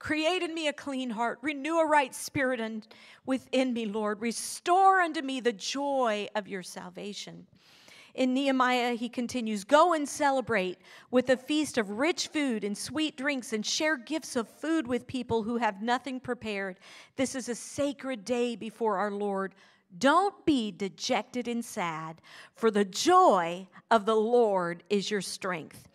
Create 0.04 0.44
in 0.44 0.54
me 0.54 0.68
a 0.68 0.74
clean 0.74 1.10
heart. 1.10 1.40
Renew 1.42 1.78
a 1.78 1.88
right 1.88 2.14
spirit 2.14 2.90
within 3.26 3.72
me, 3.72 3.86
Lord. 3.86 4.20
Restore 4.20 5.00
unto 5.00 5.22
me 5.22 5.40
the 5.40 5.54
joy 5.54 6.28
of 6.36 6.46
your 6.46 6.62
salvation. 6.62 7.48
In 8.14 8.34
Nehemiah, 8.34 8.96
he 8.96 9.08
continues 9.08 9.64
Go 9.64 9.94
and 9.94 10.08
celebrate 10.08 10.78
with 11.10 11.30
a 11.30 11.38
feast 11.38 11.78
of 11.78 11.90
rich 11.90 12.28
food 12.28 12.66
and 12.66 12.78
sweet 12.78 13.16
drinks, 13.16 13.54
and 13.54 13.66
share 13.66 13.96
gifts 13.96 14.36
of 14.36 14.50
food 14.50 14.86
with 14.88 15.08
people 15.08 15.42
who 15.42 15.56
have 15.56 15.82
nothing 15.82 16.20
prepared. 16.20 16.80
This 17.16 17.34
is 17.34 17.48
a 17.48 17.56
sacred 17.56 18.26
day 18.26 18.58
before 18.58 18.98
our 18.98 19.12
Lord. 19.12 19.56
Don't 20.00 20.46
be 20.46 20.70
dejected 20.70 21.48
and 21.48 21.64
sad, 21.64 22.20
for 22.56 22.70
the 22.70 22.84
joy 22.84 23.70
of 23.90 24.06
the 24.06 24.18
Lord 24.18 24.84
is 24.90 25.10
your 25.10 25.22
strength. 25.22 25.88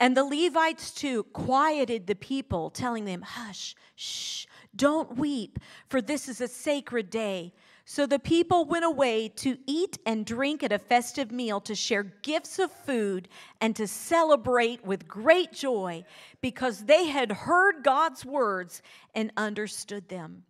And 0.00 0.16
the 0.16 0.24
Levites 0.24 0.90
too 0.90 1.24
quieted 1.24 2.06
the 2.06 2.14
people, 2.14 2.70
telling 2.70 3.04
them, 3.04 3.22
Hush, 3.22 3.74
shh, 3.94 4.46
don't 4.74 5.16
weep, 5.16 5.58
for 5.88 6.02
this 6.02 6.28
is 6.28 6.40
a 6.40 6.48
sacred 6.48 7.10
day. 7.10 7.52
So 7.86 8.06
the 8.06 8.18
people 8.18 8.64
went 8.64 8.84
away 8.84 9.28
to 9.36 9.58
eat 9.66 9.98
and 10.06 10.24
drink 10.24 10.62
at 10.62 10.72
a 10.72 10.78
festive 10.78 11.30
meal, 11.30 11.60
to 11.60 11.74
share 11.74 12.02
gifts 12.22 12.58
of 12.58 12.72
food, 12.72 13.28
and 13.60 13.76
to 13.76 13.86
celebrate 13.86 14.84
with 14.84 15.06
great 15.06 15.52
joy 15.52 16.04
because 16.40 16.84
they 16.84 17.06
had 17.06 17.30
heard 17.30 17.84
God's 17.84 18.24
words 18.24 18.80
and 19.14 19.30
understood 19.36 20.08
them. 20.08 20.44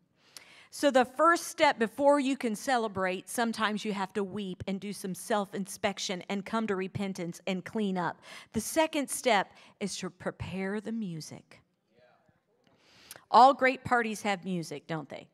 So, 0.76 0.90
the 0.90 1.04
first 1.04 1.46
step 1.46 1.78
before 1.78 2.18
you 2.18 2.36
can 2.36 2.56
celebrate, 2.56 3.28
sometimes 3.28 3.84
you 3.84 3.92
have 3.92 4.12
to 4.14 4.24
weep 4.24 4.64
and 4.66 4.80
do 4.80 4.92
some 4.92 5.14
self 5.14 5.54
inspection 5.54 6.24
and 6.28 6.44
come 6.44 6.66
to 6.66 6.74
repentance 6.74 7.40
and 7.46 7.64
clean 7.64 7.96
up. 7.96 8.20
The 8.54 8.60
second 8.60 9.08
step 9.08 9.52
is 9.78 9.96
to 9.98 10.10
prepare 10.10 10.80
the 10.80 10.90
music. 10.90 11.60
All 13.30 13.54
great 13.54 13.84
parties 13.84 14.22
have 14.22 14.44
music, 14.44 14.88
don't 14.88 15.08
they? 15.08 15.28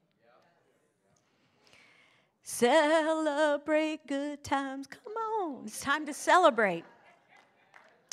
Celebrate 2.42 4.07
good 4.07 4.44
times. 4.44 4.87
Come 4.88 5.14
on, 5.14 5.62
it's 5.64 5.81
time 5.81 6.05
to 6.05 6.12
celebrate. 6.12 6.85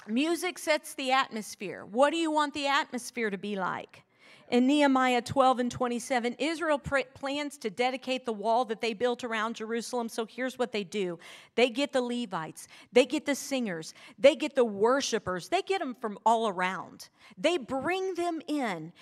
Music 0.07 0.57
sets 0.57 0.93
the 0.93 1.11
atmosphere. 1.11 1.85
What 1.91 2.11
do 2.11 2.17
you 2.17 2.31
want 2.31 2.53
the 2.53 2.67
atmosphere 2.67 3.29
to 3.29 3.37
be 3.37 3.57
like? 3.57 4.03
In 4.49 4.67
Nehemiah 4.67 5.21
12 5.21 5.59
and 5.59 5.71
27, 5.71 6.35
Israel 6.39 6.79
pr- 6.79 6.99
plans 7.13 7.57
to 7.59 7.69
dedicate 7.69 8.25
the 8.25 8.33
wall 8.33 8.65
that 8.65 8.81
they 8.81 8.93
built 8.93 9.23
around 9.23 9.55
Jerusalem. 9.55 10.09
So 10.09 10.25
here's 10.25 10.57
what 10.57 10.71
they 10.71 10.83
do 10.83 11.19
they 11.55 11.69
get 11.69 11.91
the 11.91 12.01
Levites, 12.01 12.67
they 12.93 13.05
get 13.05 13.25
the 13.25 13.35
singers, 13.35 13.93
they 14.17 14.35
get 14.35 14.55
the 14.55 14.65
worshipers, 14.65 15.49
they 15.49 15.61
get 15.61 15.79
them 15.79 15.95
from 15.95 16.17
all 16.25 16.47
around. 16.47 17.09
They 17.37 17.57
bring 17.57 18.13
them 18.15 18.41
in 18.47 18.93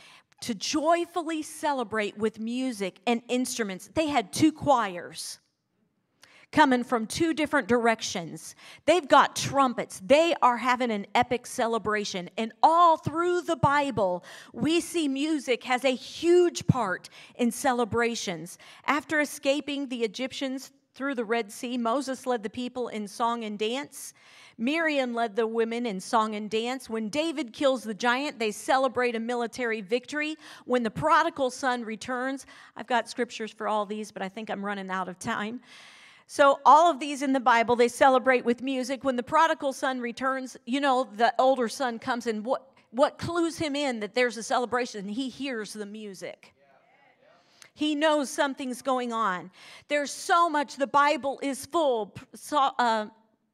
to 0.42 0.54
joyfully 0.54 1.42
celebrate 1.42 2.18
with 2.18 2.40
music 2.40 3.00
and 3.08 3.22
instruments. 3.28 3.90
They 3.94 4.08
had 4.08 4.34
two 4.34 4.52
choirs 4.52 5.40
coming 6.56 6.86
from 6.86 7.06
two 7.06 7.34
different 7.34 7.68
directions. 7.68 8.56
They've 8.86 9.08
got 9.08 9.36
trumpets. 9.36 10.02
They 10.06 10.34
are 10.41 10.56
having 10.56 10.89
an 10.89 11.06
epic 11.13 11.46
celebration. 11.46 12.30
And 12.38 12.54
all 12.63 12.96
through 12.96 13.41
the 13.41 13.58
Bible, 13.58 14.24
we 14.54 14.80
see 14.80 15.10
music 15.10 15.65
has 15.65 15.84
a 15.84 15.94
huge 15.94 16.65
part 16.65 17.10
in 17.36 17.52
celebrations. 17.52 18.58
After 18.88 19.20
escaping 19.20 19.89
the 19.89 20.04
Egyptians 20.04 20.72
through 20.94 21.15
the 21.15 21.26
Red 21.26 21.52
Sea, 21.52 21.78
Moses 21.78 22.26
led 22.26 22.41
the 22.41 22.50
people 22.50 22.88
in 22.88 23.06
song 23.06 23.44
and 23.44 23.60
dance. 23.60 24.13
Miriam 24.58 25.13
led 25.13 25.36
the 25.36 25.46
women 25.46 25.86
in 25.86 26.00
song 26.00 26.36
and 26.36 26.50
dance. 26.50 26.89
When 26.89 27.10
David 27.10 27.52
kills 27.52 27.84
the 27.84 27.94
giant, 27.94 28.39
they 28.39 28.52
celebrate 28.52 29.13
a 29.18 29.20
military 29.20 29.82
victory. 29.82 30.38
When 30.63 30.84
the 30.84 30.89
prodigal 30.89 31.50
son 31.52 31.84
returns, 31.84 32.46
I've 32.78 32.88
got 32.88 33.10
scriptures 33.10 33.52
for 33.52 33.68
all 33.68 33.86
these, 33.86 34.10
but 34.10 34.22
I 34.22 34.30
think 34.30 34.50
I'm 34.50 34.65
running 34.65 34.89
out 34.89 35.10
of 35.10 35.20
time. 35.20 35.60
So, 36.28 36.60
all 36.66 36.90
of 36.90 37.00
these 37.00 37.22
in 37.22 37.34
the 37.34 37.40
Bible, 37.40 37.76
they 37.76 37.88
celebrate 37.88 38.46
with 38.46 38.62
music. 38.64 39.04
When 39.04 39.16
the 39.16 39.24
prodigal 39.24 39.74
son 39.74 40.00
returns, 40.00 40.58
you 40.66 40.82
know, 40.82 41.08
the 41.16 41.34
older 41.38 41.68
son 41.68 42.00
comes 42.00 42.26
and 42.26 42.44
What, 42.44 42.68
what 42.90 43.18
clues 43.18 43.58
him 43.58 43.76
in 43.76 44.00
that 44.00 44.16
there's 44.16 44.38
a 44.38 44.44
celebration? 44.44 45.08
He 45.08 45.30
hears 45.30 45.74
the 45.74 45.86
music. 45.86 46.54
He 47.76 47.94
knows 47.94 48.30
something's 48.30 48.82
going 48.82 49.12
on. 49.12 49.52
There's 49.90 50.10
so 50.10 50.50
much, 50.50 50.78
the 50.78 50.88
Bible 50.88 51.40
is 51.44 51.66
full. 51.66 52.16
Uh, 52.52 53.08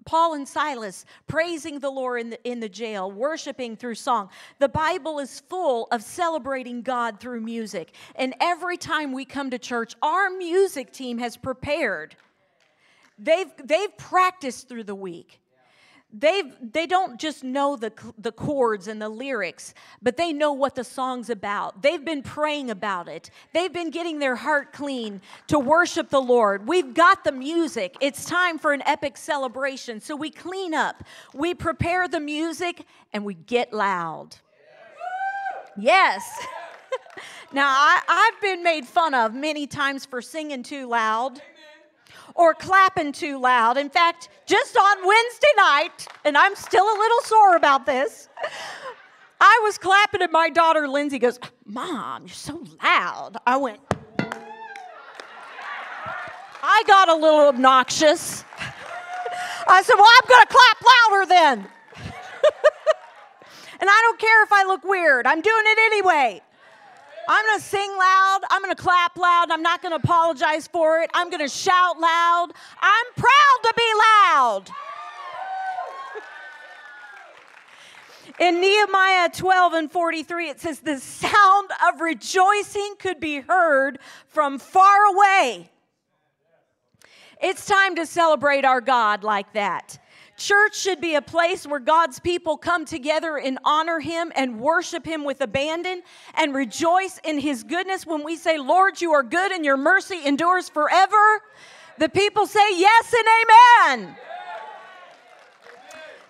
Paul 0.06 0.36
and 0.36 0.48
Silas 0.48 1.06
praising 1.28 1.80
the 1.80 1.90
Lord 1.90 2.22
in 2.22 2.30
the, 2.30 2.50
in 2.50 2.60
the 2.60 2.70
jail, 2.70 3.12
worshiping 3.12 3.76
through 3.76 3.96
song. 3.96 4.30
The 4.60 4.70
Bible 4.70 5.20
is 5.20 5.42
full 5.50 5.88
of 5.92 6.04
celebrating 6.04 6.84
God 6.84 7.20
through 7.20 7.42
music. 7.42 7.94
And 8.16 8.36
every 8.40 8.78
time 8.78 9.12
we 9.12 9.26
come 9.26 9.50
to 9.50 9.60
church, 9.60 9.96
our 10.02 10.30
music 10.30 10.92
team 10.92 11.18
has 11.18 11.36
prepared 11.36 12.16
They've, 13.22 13.52
they've 13.64 13.96
practiced 13.98 14.68
through 14.68 14.86
the 14.86 14.96
week. 14.96 15.40
They've, 16.14 16.54
they 16.60 16.88
don't 16.88 17.18
just 17.20 17.42
know 17.42 17.78
the, 17.78 17.94
the 18.18 18.34
chords 18.34 18.88
and 18.88 19.02
the 19.02 19.08
lyrics, 19.08 19.74
but 20.02 20.18
they 20.18 20.34
know 20.34 20.52
what 20.52 20.76
the 20.76 20.84
song's 20.84 21.30
about. 21.30 21.82
They've 21.82 22.04
been 22.04 22.22
praying 22.22 22.70
about 22.70 23.08
it. 23.08 23.30
They've 23.54 23.72
been 23.72 23.92
getting 23.92 24.20
their 24.20 24.36
heart 24.36 24.74
clean 24.74 25.22
to 25.48 25.58
worship 25.58 26.10
the 26.10 26.22
Lord. 26.22 26.68
We've 26.68 26.94
got 26.94 27.24
the 27.24 27.32
music. 27.32 27.96
It's 28.02 28.26
time 28.26 28.60
for 28.60 28.74
an 28.74 28.82
epic 28.86 29.16
celebration. 29.16 30.02
So 30.02 30.18
we 30.18 30.32
clean 30.32 30.74
up, 30.74 31.02
we 31.34 31.54
prepare 31.54 32.10
the 32.10 32.20
music, 32.20 32.86
and 33.14 33.24
we 33.24 33.36
get 33.36 33.72
loud. 33.72 34.36
Yes. 35.78 36.30
now, 37.54 37.68
I, 37.68 38.02
I've 38.06 38.42
been 38.42 38.64
made 38.64 38.86
fun 38.86 39.14
of 39.14 39.34
many 39.34 39.66
times 39.66 40.06
for 40.06 40.22
singing 40.22 40.64
too 40.64 40.88
loud 40.90 41.42
or 42.36 42.54
clapping 42.54 43.12
too 43.12 43.40
loud. 43.40 43.78
In 43.78 43.90
fact, 43.90 44.30
just 44.46 44.78
on 44.78 44.98
Wednesday 45.06 45.54
night, 45.58 46.08
and 46.26 46.38
I'm 46.38 46.56
still 46.56 46.86
a 46.86 46.98
little 46.98 47.22
sore 47.24 47.56
about 47.56 47.86
this, 47.86 48.30
I 49.40 49.60
was 49.64 49.78
clapping 49.78 50.22
and 50.22 50.32
my 50.32 50.50
daughter 50.50 50.88
Lindsay 50.88 51.20
goes, 51.20 51.40
Mom, 51.66 52.24
you're 52.24 52.30
so 52.30 52.64
loud. 52.84 53.38
I 53.46 53.58
went, 53.58 53.80
I 56.64 56.84
got 56.86 57.10
a 57.10 57.16
little 57.16 57.48
obnoxious. 57.48 58.44
I 59.68 59.82
said, 59.84 59.96
Well, 59.96 60.06
I'm 60.06 60.30
going 60.30 60.46
to 60.46 60.54
clap 60.54 60.78
louder 61.12 61.26
then. 61.26 61.60
and 63.80 63.90
I 63.90 64.00
don't 64.04 64.20
care 64.20 64.44
if 64.44 64.52
I 64.52 64.64
look 64.66 64.84
weird, 64.84 65.26
I'm 65.26 65.42
doing 65.42 65.64
it 65.66 65.80
anyway. 65.80 66.42
I'm 67.28 67.46
to 67.58 67.64
sing 67.64 67.90
loud. 67.98 68.40
I'm 68.50 68.64
to 68.70 68.76
clap 68.76 69.18
loud. 69.18 69.52
I'm 69.52 69.62
not 69.62 69.82
to 69.92 69.98
apologize 69.98 70.68
for 70.68 71.00
it. 71.00 71.10
I'm 71.14 71.30
to 71.42 71.50
shout 71.50 72.00
loud. 72.00 72.48
I'm 72.82 73.06
proud 73.16 73.58
to 73.64 73.74
be 73.76 73.94
loud. 74.34 74.70
In 78.40 78.60
Nehemiah 78.60 79.30
12 79.30 79.74
and 79.74 79.92
43, 79.92 80.50
it 80.50 80.60
says, 80.60 80.80
The 80.80 81.00
sound 81.00 81.70
of 81.88 82.02
rejoicing 82.02 82.96
could 82.98 83.20
be 83.20 83.40
heard 83.40 84.00
from 84.28 84.58
far 84.58 85.06
away. 85.14 85.70
It's 87.42 87.66
time 87.66 87.96
to 87.96 88.06
celebrate 88.06 88.66
our 88.66 88.82
God 88.82 89.24
like 89.24 89.54
that. 89.54 90.00
Church 90.42 90.76
should 90.76 91.00
be 91.00 91.14
a 91.14 91.22
place 91.22 91.68
where 91.68 91.80
God's 91.80 92.20
people 92.20 92.58
come 92.58 92.84
together 92.84 93.38
and 93.38 93.60
honor 93.64 94.00
Him 94.00 94.32
and 94.36 94.60
worship 94.60 95.06
Him 95.06 95.24
with 95.24 95.40
abandon 95.40 96.02
and 96.34 96.56
rejoice 96.56 97.20
in 97.24 97.38
His 97.38 97.64
goodness. 97.64 98.08
When 98.08 98.24
we 98.24 98.36
say, 98.36 98.58
Lord, 98.58 99.00
you 99.02 99.12
are 99.12 99.22
good 99.22 99.52
and 99.52 99.64
your 99.64 99.78
mercy 99.78 100.26
endures 100.26 100.68
forever, 100.68 101.44
the 102.00 102.10
people 102.10 102.48
say, 102.48 102.76
Yes 102.76 103.14
and 103.14 103.98
Amen. 104.00 104.16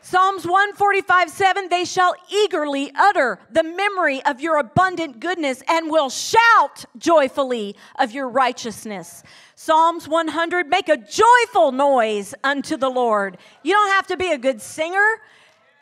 Psalms 0.03 0.45
145 0.45 1.29
7, 1.29 1.69
they 1.69 1.85
shall 1.85 2.15
eagerly 2.27 2.91
utter 2.95 3.37
the 3.51 3.61
memory 3.61 4.23
of 4.25 4.41
your 4.41 4.57
abundant 4.57 5.19
goodness 5.19 5.61
and 5.69 5.91
will 5.91 6.09
shout 6.09 6.85
joyfully 6.97 7.75
of 7.99 8.11
your 8.11 8.27
righteousness. 8.27 9.21
Psalms 9.55 10.07
100, 10.07 10.67
make 10.67 10.89
a 10.89 10.97
joyful 10.97 11.71
noise 11.71 12.33
unto 12.43 12.77
the 12.77 12.89
Lord. 12.89 13.37
You 13.61 13.73
don't 13.73 13.91
have 13.91 14.07
to 14.07 14.17
be 14.17 14.31
a 14.31 14.39
good 14.39 14.59
singer. 14.59 15.05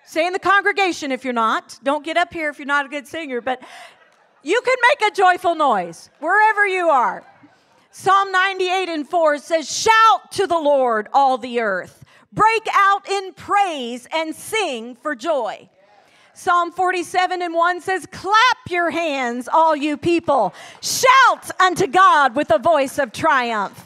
Stay 0.05 0.27
in 0.27 0.33
the 0.33 0.39
congregation 0.39 1.13
if 1.13 1.23
you're 1.23 1.31
not. 1.31 1.79
Don't 1.83 2.03
get 2.03 2.17
up 2.17 2.33
here 2.33 2.49
if 2.49 2.59
you're 2.59 2.65
not 2.65 2.85
a 2.85 2.89
good 2.89 3.07
singer, 3.07 3.39
but 3.39 3.63
you 4.43 4.59
can 4.61 4.75
make 4.89 5.11
a 5.11 5.15
joyful 5.15 5.55
noise 5.55 6.09
wherever 6.19 6.67
you 6.67 6.89
are. 6.89 7.23
Psalm 7.91 8.31
98 8.33 8.89
and 8.89 9.07
4 9.07 9.37
says, 9.37 9.71
Shout 9.71 10.31
to 10.33 10.45
the 10.45 10.57
Lord, 10.57 11.07
all 11.13 11.37
the 11.37 11.61
earth. 11.61 11.98
Break 12.31 12.67
out 12.73 13.09
in 13.09 13.33
praise 13.33 14.07
and 14.13 14.35
sing 14.35 14.95
for 14.95 15.15
joy. 15.15 15.69
Psalm 16.33 16.71
47 16.71 17.41
and 17.41 17.53
1 17.53 17.81
says, 17.81 18.05
Clap 18.05 18.57
your 18.69 18.91
hands, 18.91 19.49
all 19.51 19.75
you 19.75 19.97
people. 19.97 20.53
Shout 20.81 21.51
unto 21.59 21.87
God 21.87 22.35
with 22.35 22.51
a 22.53 22.59
voice 22.59 22.97
of 22.97 23.11
triumph. 23.11 23.85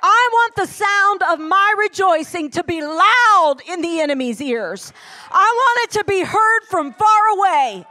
I 0.00 0.28
want 0.32 0.54
the 0.54 0.66
sound 0.66 1.22
of 1.32 1.40
my 1.40 1.74
rejoicing 1.78 2.50
to 2.50 2.62
be 2.62 2.82
loud 2.82 3.56
in 3.66 3.82
the 3.82 4.00
enemy's 4.00 4.40
ears. 4.40 4.92
I 5.30 5.52
want 5.56 5.80
it 5.84 5.98
to 5.98 6.04
be 6.04 6.22
heard 6.22 6.60
from 6.68 6.92
far 6.92 7.28
away. 7.36 7.84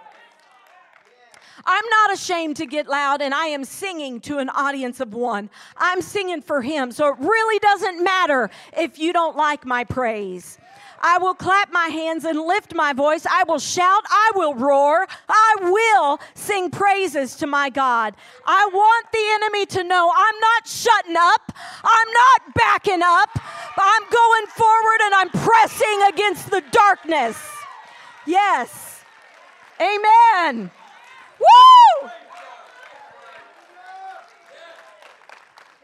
I'm 1.70 1.86
not 1.90 2.14
ashamed 2.14 2.56
to 2.58 2.66
get 2.66 2.88
loud, 2.88 3.22
and 3.22 3.34
I 3.34 3.48
am 3.48 3.66
singing 3.66 4.22
to 4.22 4.38
an 4.38 4.50
audience 4.50 5.02
of 5.02 5.14
one. 5.14 5.50
I'm 5.76 6.02
singing 6.02 6.42
for 6.42 6.62
Him, 6.62 6.92
so 6.94 7.10
it 7.10 7.20
really 7.20 7.60
doesn't 7.60 8.02
matter 8.02 8.50
if 8.78 8.98
you 8.98 9.12
don't 9.12 9.36
like 9.36 9.66
my 9.66 9.84
praise. 9.84 10.58
I 11.00 11.18
will 11.18 11.34
clap 11.36 11.72
my 11.72 11.88
hands 11.88 12.26
and 12.26 12.40
lift 12.40 12.74
my 12.74 12.94
voice. 12.94 13.26
I 13.26 13.44
will 13.48 13.60
shout. 13.60 14.04
I 14.10 14.32
will 14.34 14.56
roar. 14.56 15.08
I 15.30 15.56
will 15.62 16.20
sing 16.34 16.72
praises 16.72 17.36
to 17.36 17.48
my 17.48 17.70
God. 17.70 18.16
I 18.46 18.68
want 18.74 19.06
the 19.12 19.20
enemy 19.36 19.66
to 19.68 19.84
know 19.84 20.12
I'm 20.16 20.40
not 20.40 20.68
shutting 20.68 21.16
up. 21.18 21.52
I'm 21.84 22.14
not 22.14 22.56
backing 22.56 23.02
up. 23.04 23.30
I'm 23.78 24.04
going 24.10 24.48
forward 24.48 25.02
and 25.04 25.14
I'm 25.16 25.30
pressing 25.30 26.02
against 26.10 26.50
the 26.50 26.64
darkness. 26.72 27.38
Yes. 28.26 29.04
Amen. 29.80 30.72
Woo! 31.48 32.10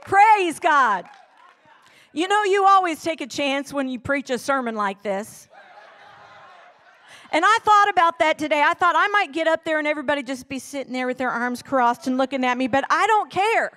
Praise 0.02 0.60
God. 0.60 1.06
You 2.12 2.28
know, 2.28 2.44
you 2.44 2.66
always 2.66 3.02
take 3.02 3.22
a 3.22 3.28
chance 3.28 3.74
when 3.74 3.90
you 3.90 4.00
preach 4.00 4.30
a 4.30 4.38
sermon 4.38 4.76
like 4.76 5.02
this. 5.02 5.48
And 7.32 7.44
I 7.44 7.58
thought 7.64 7.90
about 7.90 8.20
that 8.20 8.38
today. 8.38 8.62
I 8.64 8.76
thought 8.76 8.96
I 8.96 9.08
might 9.08 9.34
get 9.34 9.48
up 9.48 9.66
there 9.66 9.80
and 9.80 9.88
everybody 9.88 10.22
just 10.22 10.48
be 10.48 10.60
sitting 10.60 10.94
there 10.94 11.08
with 11.08 11.18
their 11.18 11.32
arms 11.32 11.64
crossed 11.64 12.06
and 12.06 12.16
looking 12.16 12.46
at 12.46 12.56
me, 12.56 12.68
but 12.68 12.86
I 12.92 13.08
don't 13.08 13.32
care. 13.32 13.72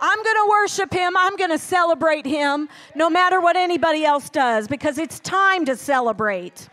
I'm 0.00 0.22
going 0.24 0.36
to 0.36 0.48
worship 0.50 0.92
him. 0.92 1.16
I'm 1.16 1.36
going 1.36 1.50
to 1.50 1.58
celebrate 1.58 2.26
him 2.26 2.68
no 2.96 3.08
matter 3.08 3.40
what 3.40 3.56
anybody 3.56 4.04
else 4.04 4.28
does 4.28 4.66
because 4.66 4.98
it's 4.98 5.20
time 5.20 5.64
to 5.66 5.76
celebrate. 5.76 6.68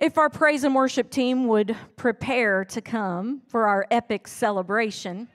If 0.00 0.16
our 0.16 0.30
praise 0.30 0.64
and 0.64 0.74
worship 0.74 1.10
team 1.10 1.46
would 1.48 1.76
prepare 1.96 2.64
to 2.64 2.80
come 2.80 3.42
for 3.48 3.66
our 3.66 3.86
epic 3.90 4.26
celebration. 4.26 5.28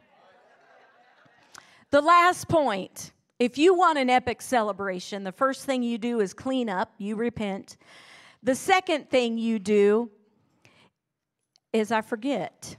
The 1.92 2.02
last 2.02 2.48
point 2.48 3.12
if 3.38 3.58
you 3.58 3.76
want 3.76 3.98
an 3.98 4.10
epic 4.10 4.42
celebration, 4.42 5.24
the 5.24 5.32
first 5.32 5.66
thing 5.66 5.84
you 5.84 5.98
do 5.98 6.20
is 6.22 6.34
clean 6.34 6.70
up, 6.70 6.94
you 6.98 7.16
repent. 7.16 7.78
The 8.42 8.56
second 8.56 9.10
thing 9.10 9.38
you 9.38 9.60
do 9.60 10.10
is 11.74 11.92
I 11.92 12.02
forget. 12.02 12.78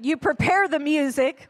You 0.00 0.16
prepare 0.16 0.68
the 0.68 0.78
music. 0.78 1.48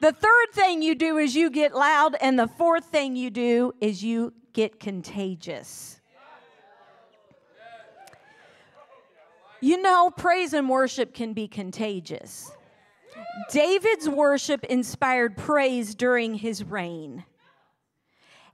The 0.00 0.12
third 0.12 0.52
thing 0.52 0.82
you 0.82 0.94
do 0.94 1.18
is 1.18 1.36
you 1.36 1.50
get 1.50 1.74
loud. 1.74 2.16
And 2.20 2.38
the 2.38 2.48
fourth 2.48 2.86
thing 2.86 3.16
you 3.16 3.30
do 3.30 3.72
is 3.80 4.02
you 4.02 4.32
get 4.52 4.80
contagious. 4.80 6.01
You 9.62 9.80
know, 9.80 10.10
praise 10.10 10.54
and 10.54 10.68
worship 10.68 11.14
can 11.14 11.34
be 11.34 11.46
contagious. 11.46 12.50
David's 13.52 14.08
worship 14.08 14.64
inspired 14.64 15.36
praise 15.36 15.94
during 15.94 16.34
his 16.34 16.64
reign. 16.64 17.24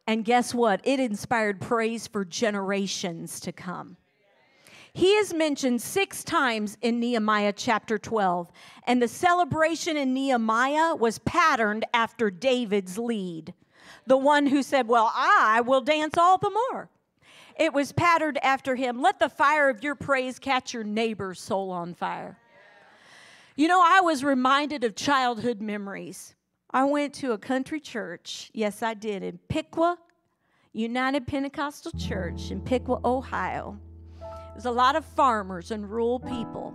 And 0.07 0.23
guess 0.23 0.53
what? 0.53 0.83
It 0.85 1.01
inspired 1.01 1.63
praise 1.63 2.07
for 2.07 2.27
generations 2.27 3.41
to 3.41 3.53
come. 3.53 3.97
He 4.93 5.13
is 5.13 5.33
mentioned 5.33 5.81
six 5.81 6.23
times 6.23 6.77
in 6.83 7.01
Nehemiah 7.01 7.55
chapter 7.57 7.97
12, 7.97 8.53
and 8.87 9.01
the 9.01 9.09
celebration 9.09 9.97
in 9.97 10.13
Nehemiah 10.13 10.95
was 10.95 11.21
patterned 11.21 11.87
after 11.95 12.31
David's 12.31 12.99
lead. 12.99 13.55
The 14.07 14.19
one 14.19 14.47
who 14.47 14.63
said, 14.63 14.89
Well, 14.89 15.11
I 15.15 15.63
will 15.65 15.81
dance 15.81 16.19
all 16.19 16.37
the 16.37 16.51
more. 16.51 16.91
It 17.59 17.73
was 17.73 17.93
patterned 17.93 18.39
after 18.45 18.77
him. 18.77 19.03
Let 19.03 19.19
the 19.19 19.29
fire 19.29 19.69
of 19.69 19.83
your 19.83 19.95
praise 19.95 20.39
catch 20.39 20.73
your 20.73 20.85
neighbor's 20.85 21.41
soul 21.41 21.71
on 21.71 21.95
fire. 21.95 22.39
You 23.57 23.67
know, 23.67 23.83
I 23.85 24.01
was 24.01 24.23
reminded 24.23 24.85
of 24.85 24.95
childhood 24.95 25.61
memories. 25.61 26.35
I 26.71 26.85
went 26.85 27.15
to 27.15 27.33
a 27.33 27.39
country 27.39 27.81
church, 27.81 28.51
yes, 28.55 28.83
I 28.83 28.95
did, 28.95 29.23
in 29.23 29.39
Piqua 29.49 29.99
United 30.73 31.27
Pentecostal 31.27 31.91
Church 31.99 32.53
in 32.53 32.61
Piqua, 32.61 33.01
Ohio. 33.05 33.79
There's 34.53 34.67
a 34.67 34.71
lot 34.71 34.95
of 34.95 35.05
farmers 35.05 35.73
and 35.73 35.91
rural 35.91 36.21
people. 36.21 36.73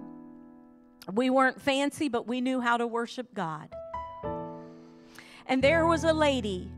We 1.13 1.29
weren't 1.29 1.61
fancy, 1.61 2.09
but 2.09 2.27
we 2.27 2.41
knew 2.41 2.59
how 2.59 2.75
to 2.75 2.87
worship 2.87 3.33
God. 3.33 3.69
And 5.45 5.63
there 5.63 5.85
was 5.85 6.03
a 6.03 6.11
lady. 6.13 6.69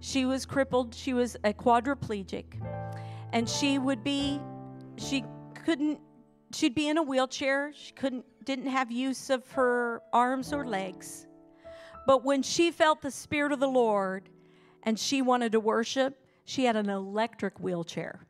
She 0.00 0.24
was 0.24 0.46
crippled, 0.46 0.94
she 0.94 1.12
was 1.12 1.36
a 1.44 1.52
quadriplegic. 1.52 2.46
And 3.32 3.48
she 3.48 3.78
would 3.78 4.02
be, 4.02 4.40
she 4.96 5.24
couldn't, 5.54 6.00
she'd 6.52 6.74
be 6.74 6.88
in 6.88 6.98
a 6.98 7.02
wheelchair. 7.02 7.72
She 7.74 7.92
couldn't 7.92 8.24
didn't 8.44 8.68
have 8.68 8.90
use 8.90 9.30
of 9.30 9.48
her 9.52 10.02
arms 10.12 10.52
or 10.52 10.66
legs. 10.66 11.26
But 12.06 12.24
when 12.24 12.42
she 12.42 12.70
felt 12.70 13.02
the 13.02 13.10
Spirit 13.10 13.52
of 13.52 13.60
the 13.60 13.68
Lord 13.68 14.28
and 14.82 14.98
she 14.98 15.22
wanted 15.22 15.52
to 15.52 15.60
worship, 15.60 16.18
she 16.44 16.64
had 16.64 16.74
an 16.74 16.88
electric 16.88 17.60
wheelchair. 17.60 18.26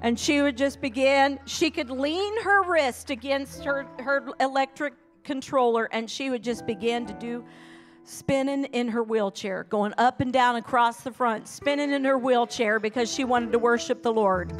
And 0.00 0.18
she 0.18 0.42
would 0.42 0.56
just 0.56 0.80
begin, 0.80 1.38
she 1.44 1.70
could 1.70 1.90
lean 1.90 2.42
her 2.42 2.62
wrist 2.62 3.10
against 3.10 3.64
her, 3.64 3.86
her 4.00 4.28
electric 4.40 4.94
controller 5.24 5.90
and 5.92 6.10
she 6.10 6.30
would 6.30 6.42
just 6.42 6.66
begin 6.66 7.04
to 7.04 7.12
do 7.14 7.44
spinning 8.08 8.64
in 8.64 8.88
her 8.88 9.02
wheelchair, 9.02 9.64
going 9.64 9.92
up 9.98 10.20
and 10.20 10.32
down 10.32 10.56
across 10.56 11.02
the 11.02 11.12
front, 11.12 11.46
spinning 11.46 11.92
in 11.92 12.04
her 12.04 12.18
wheelchair 12.18 12.80
because 12.80 13.12
she 13.12 13.24
wanted 13.24 13.52
to 13.52 13.58
worship 13.58 14.02
the 14.02 14.12
Lord 14.12 14.52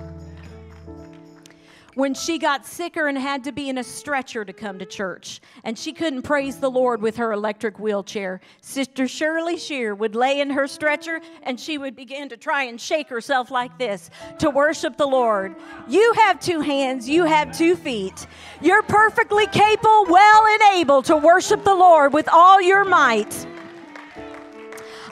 when 1.98 2.14
she 2.14 2.38
got 2.38 2.64
sicker 2.64 3.08
and 3.08 3.18
had 3.18 3.42
to 3.42 3.50
be 3.50 3.68
in 3.68 3.76
a 3.76 3.82
stretcher 3.82 4.44
to 4.44 4.52
come 4.52 4.78
to 4.78 4.86
church, 4.86 5.40
and 5.64 5.76
she 5.76 5.92
couldn't 5.92 6.22
praise 6.22 6.58
the 6.58 6.70
Lord 6.70 7.02
with 7.02 7.16
her 7.16 7.32
electric 7.32 7.80
wheelchair. 7.80 8.40
Sister 8.60 9.08
Shirley 9.08 9.56
Shear 9.56 9.96
would 9.96 10.14
lay 10.14 10.40
in 10.40 10.48
her 10.50 10.68
stretcher 10.68 11.20
and 11.42 11.58
she 11.58 11.76
would 11.76 11.96
begin 11.96 12.28
to 12.28 12.36
try 12.36 12.62
and 12.62 12.80
shake 12.80 13.08
herself 13.08 13.50
like 13.50 13.76
this 13.80 14.10
to 14.38 14.48
worship 14.48 14.96
the 14.96 15.08
Lord. 15.08 15.56
You 15.88 16.12
have 16.18 16.38
two 16.38 16.60
hands, 16.60 17.08
you 17.08 17.24
have 17.24 17.50
two 17.50 17.74
feet. 17.74 18.28
You're 18.60 18.84
perfectly 18.84 19.48
capable, 19.48 20.04
well, 20.04 20.46
and 20.46 20.78
able 20.78 21.02
to 21.02 21.16
worship 21.16 21.64
the 21.64 21.74
Lord 21.74 22.12
with 22.12 22.28
all 22.28 22.62
your 22.62 22.84
might. 22.84 23.44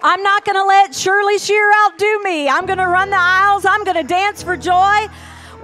I'm 0.04 0.22
not 0.22 0.44
going 0.44 0.54
to 0.54 0.64
let 0.64 0.94
Shirley 0.94 1.38
Shear 1.38 1.68
outdo 1.84 2.20
me. 2.22 2.48
I'm 2.48 2.64
going 2.64 2.78
to 2.78 2.86
run 2.86 3.10
the 3.10 3.18
aisles. 3.18 3.64
I'm 3.64 3.82
going 3.82 3.96
to 3.96 4.04
dance 4.04 4.40
for 4.40 4.56
joy. 4.56 5.08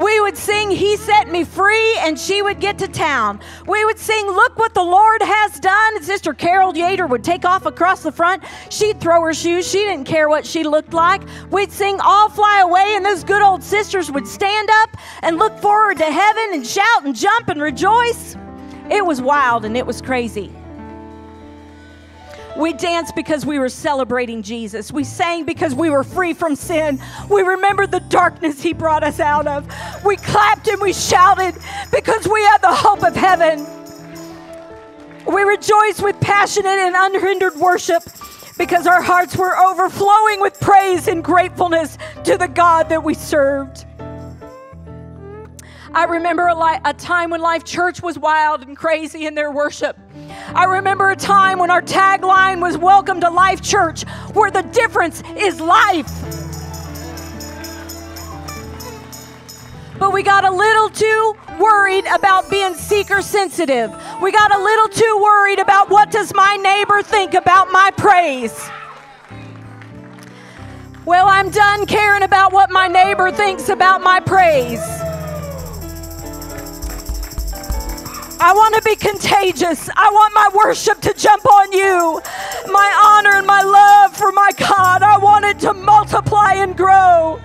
We 0.00 0.20
would 0.20 0.36
sing, 0.36 0.70
He 0.70 0.96
set 0.96 1.28
me 1.28 1.44
free, 1.44 1.96
and 1.98 2.18
she 2.18 2.42
would 2.42 2.60
get 2.60 2.78
to 2.78 2.88
town. 2.88 3.40
We 3.66 3.84
would 3.84 3.98
sing, 3.98 4.26
Look 4.26 4.58
what 4.58 4.74
the 4.74 4.82
Lord 4.82 5.22
has 5.22 5.60
done. 5.60 5.96
And 5.96 6.04
Sister 6.04 6.32
Carol 6.34 6.72
Yater 6.72 7.08
would 7.08 7.24
take 7.24 7.44
off 7.44 7.66
across 7.66 8.02
the 8.02 8.12
front. 8.12 8.42
She'd 8.70 9.00
throw 9.00 9.20
her 9.22 9.34
shoes. 9.34 9.68
She 9.70 9.78
didn't 9.78 10.04
care 10.04 10.28
what 10.28 10.46
she 10.46 10.64
looked 10.64 10.94
like. 10.94 11.22
We'd 11.50 11.72
sing, 11.72 11.98
I'll 12.00 12.28
Fly 12.28 12.60
Away, 12.60 12.94
and 12.96 13.04
those 13.04 13.24
good 13.24 13.42
old 13.42 13.62
sisters 13.62 14.10
would 14.10 14.26
stand 14.26 14.70
up 14.70 14.96
and 15.22 15.38
look 15.38 15.58
forward 15.58 15.98
to 15.98 16.04
heaven 16.10 16.50
and 16.52 16.66
shout 16.66 17.04
and 17.04 17.14
jump 17.14 17.48
and 17.48 17.60
rejoice. 17.60 18.36
It 18.90 19.04
was 19.04 19.22
wild 19.22 19.64
and 19.64 19.76
it 19.76 19.86
was 19.86 20.02
crazy. 20.02 20.52
We 22.56 22.72
danced 22.72 23.14
because 23.14 23.46
we 23.46 23.58
were 23.58 23.68
celebrating 23.68 24.42
Jesus. 24.42 24.92
We 24.92 25.04
sang 25.04 25.44
because 25.44 25.74
we 25.74 25.90
were 25.90 26.04
free 26.04 26.34
from 26.34 26.54
sin. 26.54 27.00
We 27.30 27.42
remembered 27.42 27.90
the 27.90 28.00
darkness 28.00 28.62
He 28.62 28.72
brought 28.72 29.02
us 29.02 29.20
out 29.20 29.46
of. 29.46 29.66
We 30.04 30.16
clapped 30.16 30.68
and 30.68 30.80
we 30.80 30.92
shouted 30.92 31.54
because 31.90 32.28
we 32.28 32.42
had 32.42 32.58
the 32.58 32.74
hope 32.74 33.02
of 33.02 33.16
heaven. 33.16 33.66
We 35.26 35.42
rejoiced 35.42 36.02
with 36.02 36.20
passionate 36.20 36.68
and 36.68 36.94
unhindered 36.96 37.56
worship 37.56 38.02
because 38.58 38.86
our 38.86 39.00
hearts 39.00 39.36
were 39.36 39.56
overflowing 39.58 40.40
with 40.40 40.60
praise 40.60 41.08
and 41.08 41.24
gratefulness 41.24 41.96
to 42.24 42.36
the 42.36 42.48
God 42.48 42.88
that 42.90 43.02
we 43.02 43.14
served. 43.14 43.86
I 45.94 46.04
remember 46.04 46.46
a, 46.46 46.58
li- 46.58 46.80
a 46.86 46.94
time 46.94 47.28
when 47.28 47.42
Life 47.42 47.64
Church 47.64 48.02
was 48.02 48.18
wild 48.18 48.62
and 48.62 48.74
crazy 48.74 49.26
in 49.26 49.34
their 49.34 49.50
worship. 49.50 49.98
I 50.54 50.64
remember 50.64 51.10
a 51.10 51.16
time 51.16 51.58
when 51.58 51.70
our 51.70 51.82
tagline 51.82 52.62
was 52.62 52.78
Welcome 52.78 53.20
to 53.20 53.28
Life 53.28 53.60
Church, 53.60 54.04
where 54.32 54.50
the 54.50 54.62
difference 54.62 55.22
is 55.36 55.60
life. 55.60 56.08
But 59.98 60.14
we 60.14 60.22
got 60.22 60.46
a 60.46 60.50
little 60.50 60.88
too 60.88 61.34
worried 61.60 62.06
about 62.06 62.48
being 62.48 62.72
seeker 62.72 63.20
sensitive. 63.20 63.94
We 64.22 64.32
got 64.32 64.54
a 64.54 64.62
little 64.62 64.88
too 64.88 65.20
worried 65.22 65.58
about 65.58 65.90
what 65.90 66.10
does 66.10 66.32
my 66.34 66.56
neighbor 66.56 67.02
think 67.02 67.34
about 67.34 67.70
my 67.70 67.90
praise. 67.98 68.70
Well, 71.04 71.26
I'm 71.28 71.50
done 71.50 71.84
caring 71.84 72.22
about 72.22 72.54
what 72.54 72.70
my 72.70 72.88
neighbor 72.88 73.30
thinks 73.30 73.68
about 73.68 74.00
my 74.00 74.20
praise. 74.20 74.80
I 78.44 78.52
want 78.54 78.74
to 78.74 78.82
be 78.82 78.96
contagious. 78.96 79.88
I 79.96 80.10
want 80.10 80.34
my 80.34 80.50
worship 80.52 81.00
to 81.02 81.14
jump 81.14 81.46
on 81.46 81.70
you. 81.70 82.20
My 82.72 82.92
honor 83.00 83.36
and 83.38 83.46
my 83.46 83.62
love 83.62 84.16
for 84.16 84.32
my 84.32 84.50
God, 84.58 85.00
I 85.00 85.16
want 85.16 85.44
it 85.44 85.60
to 85.60 85.72
multiply 85.72 86.54
and 86.54 86.76
grow. 86.76 87.38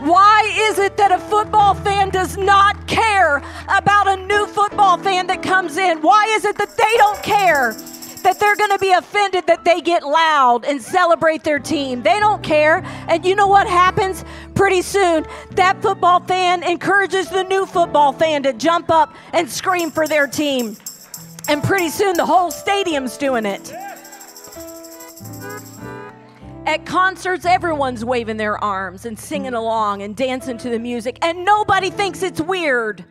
Why 0.00 0.52
is 0.68 0.78
it 0.78 0.98
that 0.98 1.12
a 1.12 1.18
football 1.18 1.72
fan 1.72 2.10
does 2.10 2.36
not 2.36 2.86
care 2.86 3.38
about 3.68 4.06
a 4.06 4.18
new 4.18 4.46
football 4.48 4.98
fan 4.98 5.26
that 5.28 5.42
comes 5.42 5.78
in? 5.78 6.02
Why 6.02 6.26
is 6.26 6.44
it 6.44 6.58
that 6.58 6.76
they 6.76 6.96
don't 6.98 7.22
care? 7.22 7.74
that 8.22 8.38
they're 8.40 8.56
going 8.56 8.70
to 8.70 8.78
be 8.78 8.92
offended 8.92 9.46
that 9.46 9.64
they 9.64 9.80
get 9.80 10.02
loud 10.02 10.64
and 10.64 10.82
celebrate 10.82 11.44
their 11.44 11.58
team. 11.58 12.02
They 12.02 12.18
don't 12.20 12.42
care. 12.42 12.84
And 13.08 13.24
you 13.24 13.34
know 13.34 13.46
what 13.46 13.68
happens? 13.68 14.24
Pretty 14.58 14.82
soon, 14.82 15.24
that 15.52 15.80
football 15.80 16.18
fan 16.18 16.64
encourages 16.64 17.28
the 17.28 17.44
new 17.44 17.64
football 17.64 18.12
fan 18.12 18.42
to 18.42 18.52
jump 18.52 18.90
up 18.90 19.14
and 19.32 19.48
scream 19.48 19.88
for 19.88 20.08
their 20.08 20.26
team. 20.26 20.76
And 21.48 21.62
pretty 21.62 21.90
soon, 21.90 22.16
the 22.16 22.26
whole 22.26 22.50
stadium's 22.50 23.16
doing 23.16 23.46
it. 23.46 23.72
At 26.66 26.84
concerts, 26.84 27.44
everyone's 27.44 28.04
waving 28.04 28.36
their 28.36 28.58
arms 28.58 29.06
and 29.06 29.16
singing 29.16 29.54
along 29.54 30.02
and 30.02 30.16
dancing 30.16 30.58
to 30.58 30.70
the 30.70 30.80
music, 30.80 31.18
and 31.22 31.44
nobody 31.44 31.88
thinks 31.88 32.24
it's 32.24 32.40
weird. 32.40 33.04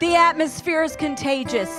The 0.00 0.16
atmosphere 0.16 0.82
is 0.82 0.96
contagious. 0.96 1.70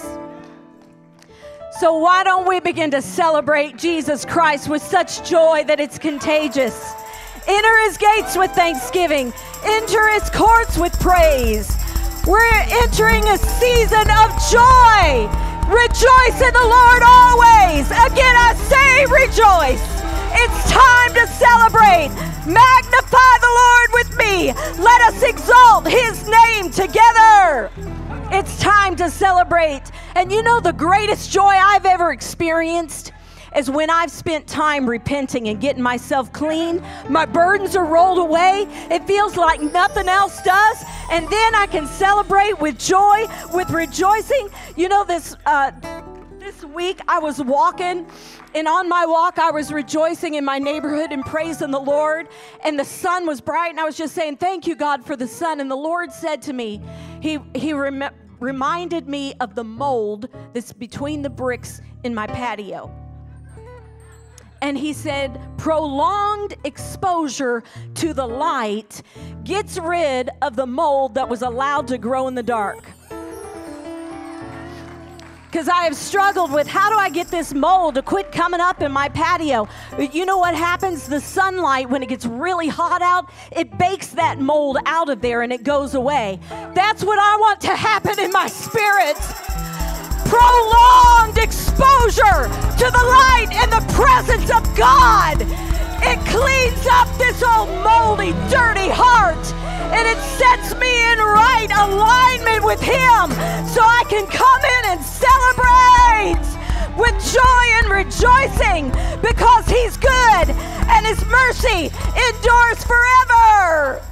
So, 1.81 1.97
why 1.97 2.23
don't 2.23 2.47
we 2.47 2.61
begin 2.61 2.89
to 2.91 3.01
celebrate 3.01 3.77
Jesus 3.77 4.23
Christ 4.23 4.69
with 4.69 4.81
such 4.81 5.29
joy 5.29 5.65
that 5.65 5.81
it's 5.81 5.99
contagious? 5.99 6.93
Enter 7.47 7.79
his 7.85 7.97
gates 7.97 8.37
with 8.37 8.51
thanksgiving, 8.51 9.33
enter 9.63 10.09
his 10.09 10.29
courts 10.29 10.77
with 10.77 10.97
praise. 10.99 11.77
We're 12.27 12.65
entering 12.83 13.27
a 13.27 13.37
season 13.37 14.07
of 14.09 14.29
joy. 14.51 15.27
Rejoice 15.67 16.37
in 16.41 16.53
the 16.53 16.67
Lord 16.67 17.01
always. 17.01 17.87
Again, 17.89 18.35
I 18.37 18.53
say 18.69 19.05
rejoice. 19.05 19.81
It's 20.33 20.71
time 20.71 21.13
to 21.15 21.27
celebrate. 21.33 22.09
Magnify 22.45 23.33
the 23.41 23.53
Lord 23.61 23.89
with 23.93 24.17
me. 24.17 24.53
Let 24.81 25.01
us 25.01 25.23
exalt 25.23 25.87
his 25.87 26.27
name 26.27 26.71
together. 26.71 27.71
It's 28.31 28.59
time 28.59 28.95
to 28.97 29.09
celebrate. 29.09 29.83
And 30.15 30.31
you 30.31 30.43
know 30.43 30.59
the 30.59 30.73
greatest 30.73 31.31
joy 31.31 31.53
I've 31.53 31.85
ever 31.85 32.11
experienced? 32.11 33.13
Is 33.55 33.69
when 33.69 33.89
I've 33.89 34.11
spent 34.11 34.47
time 34.47 34.89
repenting 34.89 35.49
and 35.49 35.59
getting 35.59 35.83
myself 35.83 36.31
clean. 36.31 36.81
My 37.09 37.25
burdens 37.25 37.75
are 37.75 37.85
rolled 37.85 38.19
away. 38.19 38.65
It 38.89 39.05
feels 39.05 39.35
like 39.35 39.61
nothing 39.61 40.07
else 40.07 40.41
does. 40.43 40.83
And 41.11 41.27
then 41.29 41.55
I 41.55 41.67
can 41.67 41.87
celebrate 41.87 42.59
with 42.59 42.77
joy, 42.79 43.25
with 43.53 43.69
rejoicing. 43.69 44.49
You 44.75 44.89
know, 44.89 45.03
this. 45.03 45.35
Uh, 45.45 45.71
this 46.39 46.63
week 46.65 46.99
I 47.07 47.19
was 47.19 47.39
walking, 47.39 48.07
and 48.55 48.67
on 48.67 48.89
my 48.89 49.05
walk, 49.05 49.37
I 49.37 49.51
was 49.51 49.71
rejoicing 49.71 50.33
in 50.33 50.43
my 50.43 50.57
neighborhood 50.57 51.11
and 51.11 51.23
praising 51.23 51.69
the 51.69 51.79
Lord. 51.79 52.29
And 52.65 52.79
the 52.79 52.83
sun 52.83 53.27
was 53.27 53.39
bright, 53.39 53.69
and 53.69 53.79
I 53.79 53.83
was 53.83 53.95
just 53.95 54.15
saying, 54.15 54.37
Thank 54.37 54.65
you, 54.65 54.75
God, 54.75 55.05
for 55.05 55.15
the 55.15 55.27
sun. 55.27 55.59
And 55.59 55.69
the 55.69 55.75
Lord 55.75 56.11
said 56.11 56.41
to 56.43 56.53
me, 56.53 56.81
He, 57.21 57.37
he 57.53 57.73
rem- 57.73 58.09
reminded 58.39 59.07
me 59.07 59.35
of 59.39 59.53
the 59.53 59.63
mold 59.63 60.29
that's 60.53 60.73
between 60.73 61.21
the 61.21 61.29
bricks 61.29 61.79
in 62.03 62.15
my 62.15 62.25
patio. 62.25 62.91
And 64.61 64.77
he 64.77 64.93
said, 64.93 65.39
prolonged 65.57 66.55
exposure 66.63 67.63
to 67.95 68.13
the 68.13 68.25
light 68.25 69.01
gets 69.43 69.77
rid 69.77 70.29
of 70.41 70.55
the 70.55 70.67
mold 70.67 71.15
that 71.15 71.27
was 71.27 71.41
allowed 71.41 71.87
to 71.87 71.97
grow 71.97 72.27
in 72.27 72.35
the 72.35 72.43
dark 72.43 72.85
because 75.51 75.67
I 75.67 75.83
have 75.83 75.97
struggled 75.97 76.53
with 76.53 76.65
how 76.65 76.89
do 76.89 76.95
I 76.95 77.09
get 77.09 77.27
this 77.27 77.53
mold 77.53 77.95
to 77.95 78.01
quit 78.01 78.31
coming 78.31 78.61
up 78.61 78.81
in 78.81 78.89
my 78.91 79.09
patio. 79.09 79.67
You 79.99 80.25
know 80.25 80.37
what 80.37 80.55
happens? 80.55 81.07
The 81.07 81.19
sunlight, 81.19 81.89
when 81.89 82.01
it 82.01 82.07
gets 82.07 82.25
really 82.25 82.69
hot 82.69 83.01
out, 83.01 83.29
it 83.51 83.77
bakes 83.77 84.07
that 84.07 84.39
mold 84.39 84.77
out 84.85 85.09
of 85.09 85.19
there 85.19 85.41
and 85.41 85.51
it 85.51 85.63
goes 85.63 85.93
away. 85.93 86.39
That's 86.73 87.03
what 87.03 87.19
I 87.19 87.35
want 87.35 87.59
to 87.61 87.75
happen 87.75 88.17
in 88.17 88.31
my 88.31 88.47
spirit. 88.47 89.17
Prolonged 90.31 91.37
exposure 91.37 92.47
to 92.79 92.87
the 92.87 93.05
light 93.19 93.51
and 93.51 93.71
the 93.71 93.83
presence 93.91 94.49
of 94.49 94.63
God. 94.77 95.41
It 96.03 96.19
cleans 96.25 96.87
up 96.87 97.09
this 97.17 97.43
old 97.43 97.67
moldy, 97.83 98.31
dirty 98.49 98.87
heart 98.87 99.43
and 99.91 100.07
it 100.07 100.17
sets 100.39 100.73
me 100.79 100.87
in 100.87 101.19
right 101.19 101.67
alignment 101.69 102.63
with 102.63 102.79
Him 102.79 103.27
so 103.67 103.83
I 103.83 104.03
can 104.07 104.25
come 104.27 104.61
in 104.63 104.83
and 104.95 105.01
celebrate 105.03 106.47
with 106.95 107.15
joy 107.27 107.65
and 107.83 107.91
rejoicing 107.91 108.87
because 109.21 109.67
He's 109.67 109.97
good 109.97 110.45
and 110.87 111.05
His 111.05 111.19
mercy 111.25 111.91
endures 111.91 112.79
forever. 112.87 114.10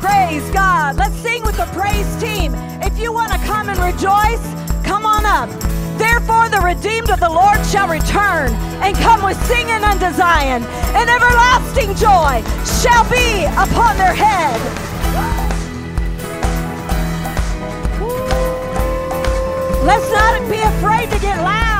Praise 0.00 0.48
God. 0.50 0.96
Let's 0.96 1.16
sing 1.16 1.42
with 1.44 1.56
the 1.56 1.66
praise 1.66 2.08
team. 2.20 2.54
If 2.82 2.98
you 2.98 3.12
want 3.12 3.32
to 3.32 3.38
come 3.38 3.68
and 3.68 3.78
rejoice, 3.78 4.42
come 4.84 5.06
on 5.06 5.24
up. 5.24 5.48
Therefore, 5.98 6.48
the 6.48 6.60
redeemed 6.60 7.10
of 7.10 7.20
the 7.20 7.28
Lord 7.28 7.64
shall 7.66 7.88
return 7.88 8.52
and 8.82 8.96
come 8.96 9.22
with 9.22 9.40
singing 9.46 9.84
unto 9.84 10.12
Zion, 10.12 10.64
and 10.94 11.08
everlasting 11.08 11.94
joy 11.94 12.42
shall 12.80 13.04
be 13.10 13.44
upon 13.44 13.96
their 13.98 14.14
head. 14.14 14.60
Let's 19.84 20.10
not 20.12 20.50
be 20.50 20.60
afraid 20.60 21.10
to 21.10 21.18
get 21.18 21.38
loud. 21.38 21.71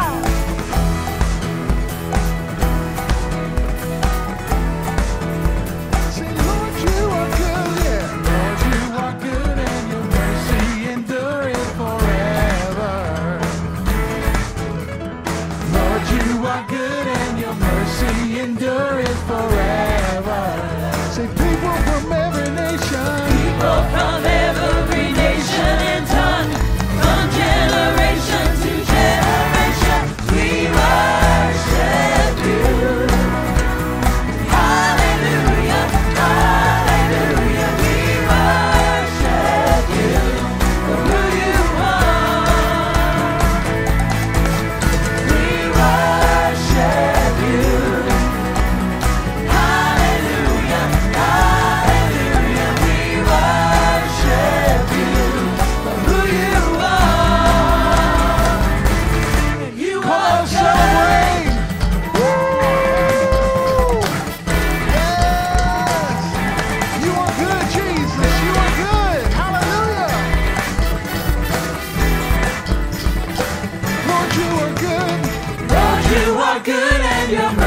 Yeah. 77.33 77.62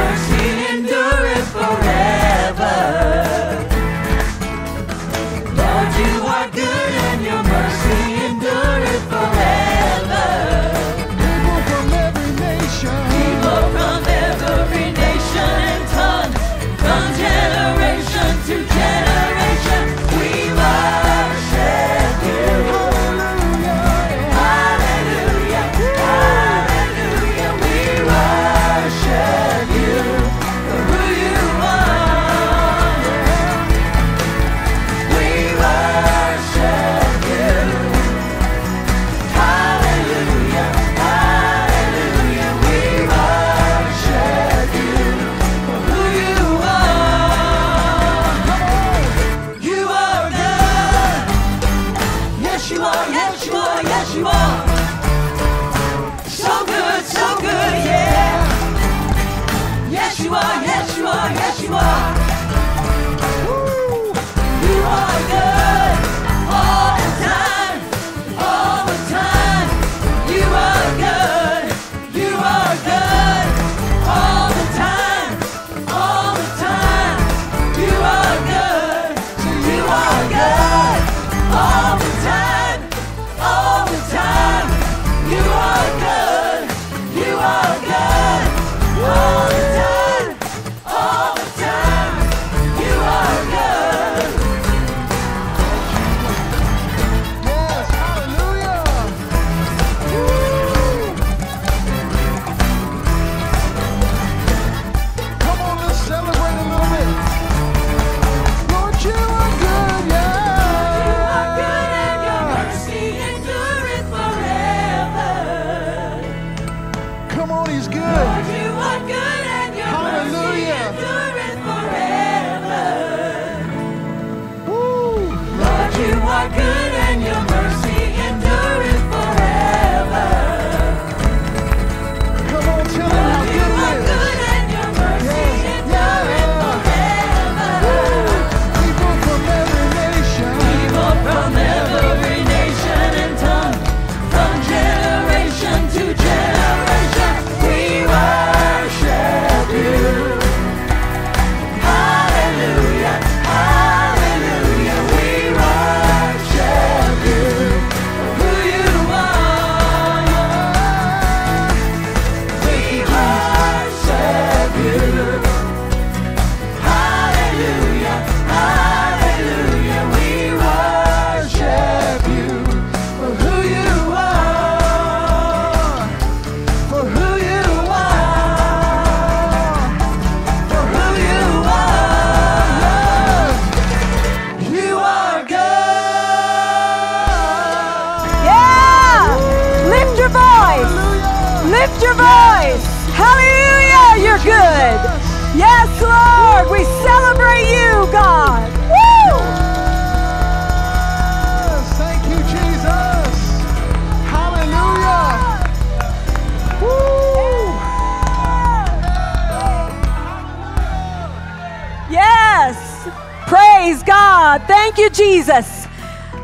Jesus. 215.25 215.87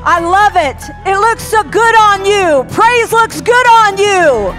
I 0.03 0.19
love 0.19 0.53
it. 0.55 0.81
It 1.05 1.17
looks 1.19 1.43
so 1.43 1.61
good 1.61 1.95
on 2.09 2.25
you. 2.25 2.63
Praise 2.73 3.11
looks 3.11 3.39
good 3.39 3.67
on 3.67 3.97
you. 3.99 4.51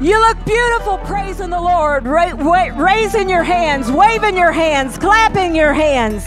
You 0.00 0.20
look 0.20 0.44
beautiful 0.44 0.98
praising 0.98 1.50
the 1.50 1.60
Lord, 1.60 2.06
ra- 2.06 2.34
wa- 2.34 2.70
raising 2.76 3.28
your 3.28 3.42
hands, 3.42 3.90
waving 3.90 4.36
your 4.36 4.52
hands, 4.52 4.98
clapping 4.98 5.56
your 5.56 5.72
hands. 5.72 6.24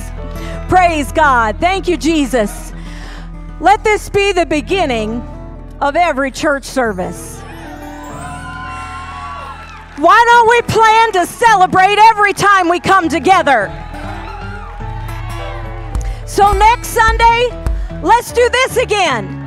Praise 0.67 1.13
God. 1.13 1.57
Thank 1.61 1.87
you, 1.87 1.95
Jesus. 1.95 2.73
Let 3.61 3.85
this 3.85 4.09
be 4.09 4.33
the 4.33 4.45
beginning 4.45 5.21
of 5.79 5.95
every 5.95 6.31
church 6.31 6.65
service. 6.65 7.39
Why 9.97 10.25
don't 10.27 10.49
we 10.49 10.61
plan 10.63 11.11
to 11.13 11.25
celebrate 11.25 11.97
every 12.11 12.33
time 12.33 12.67
we 12.67 12.81
come 12.81 13.07
together? 13.07 13.71
So 16.26 16.51
next 16.53 16.88
Sunday, 16.88 17.49
let's 18.01 18.32
do 18.32 18.49
this 18.49 18.78
again. 18.78 19.41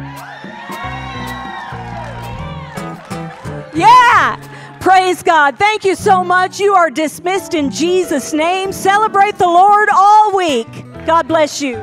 Yeah. 3.74 4.36
Praise 4.80 5.22
God. 5.22 5.58
Thank 5.58 5.84
you 5.84 5.94
so 5.94 6.22
much. 6.22 6.60
You 6.60 6.74
are 6.74 6.88
dismissed 6.88 7.54
in 7.54 7.70
Jesus' 7.70 8.32
name. 8.32 8.72
Celebrate 8.72 9.36
the 9.38 9.46
Lord 9.46 9.88
all 9.92 10.36
week. 10.36 10.68
God 11.04 11.26
bless 11.26 11.60
you. 11.60 11.76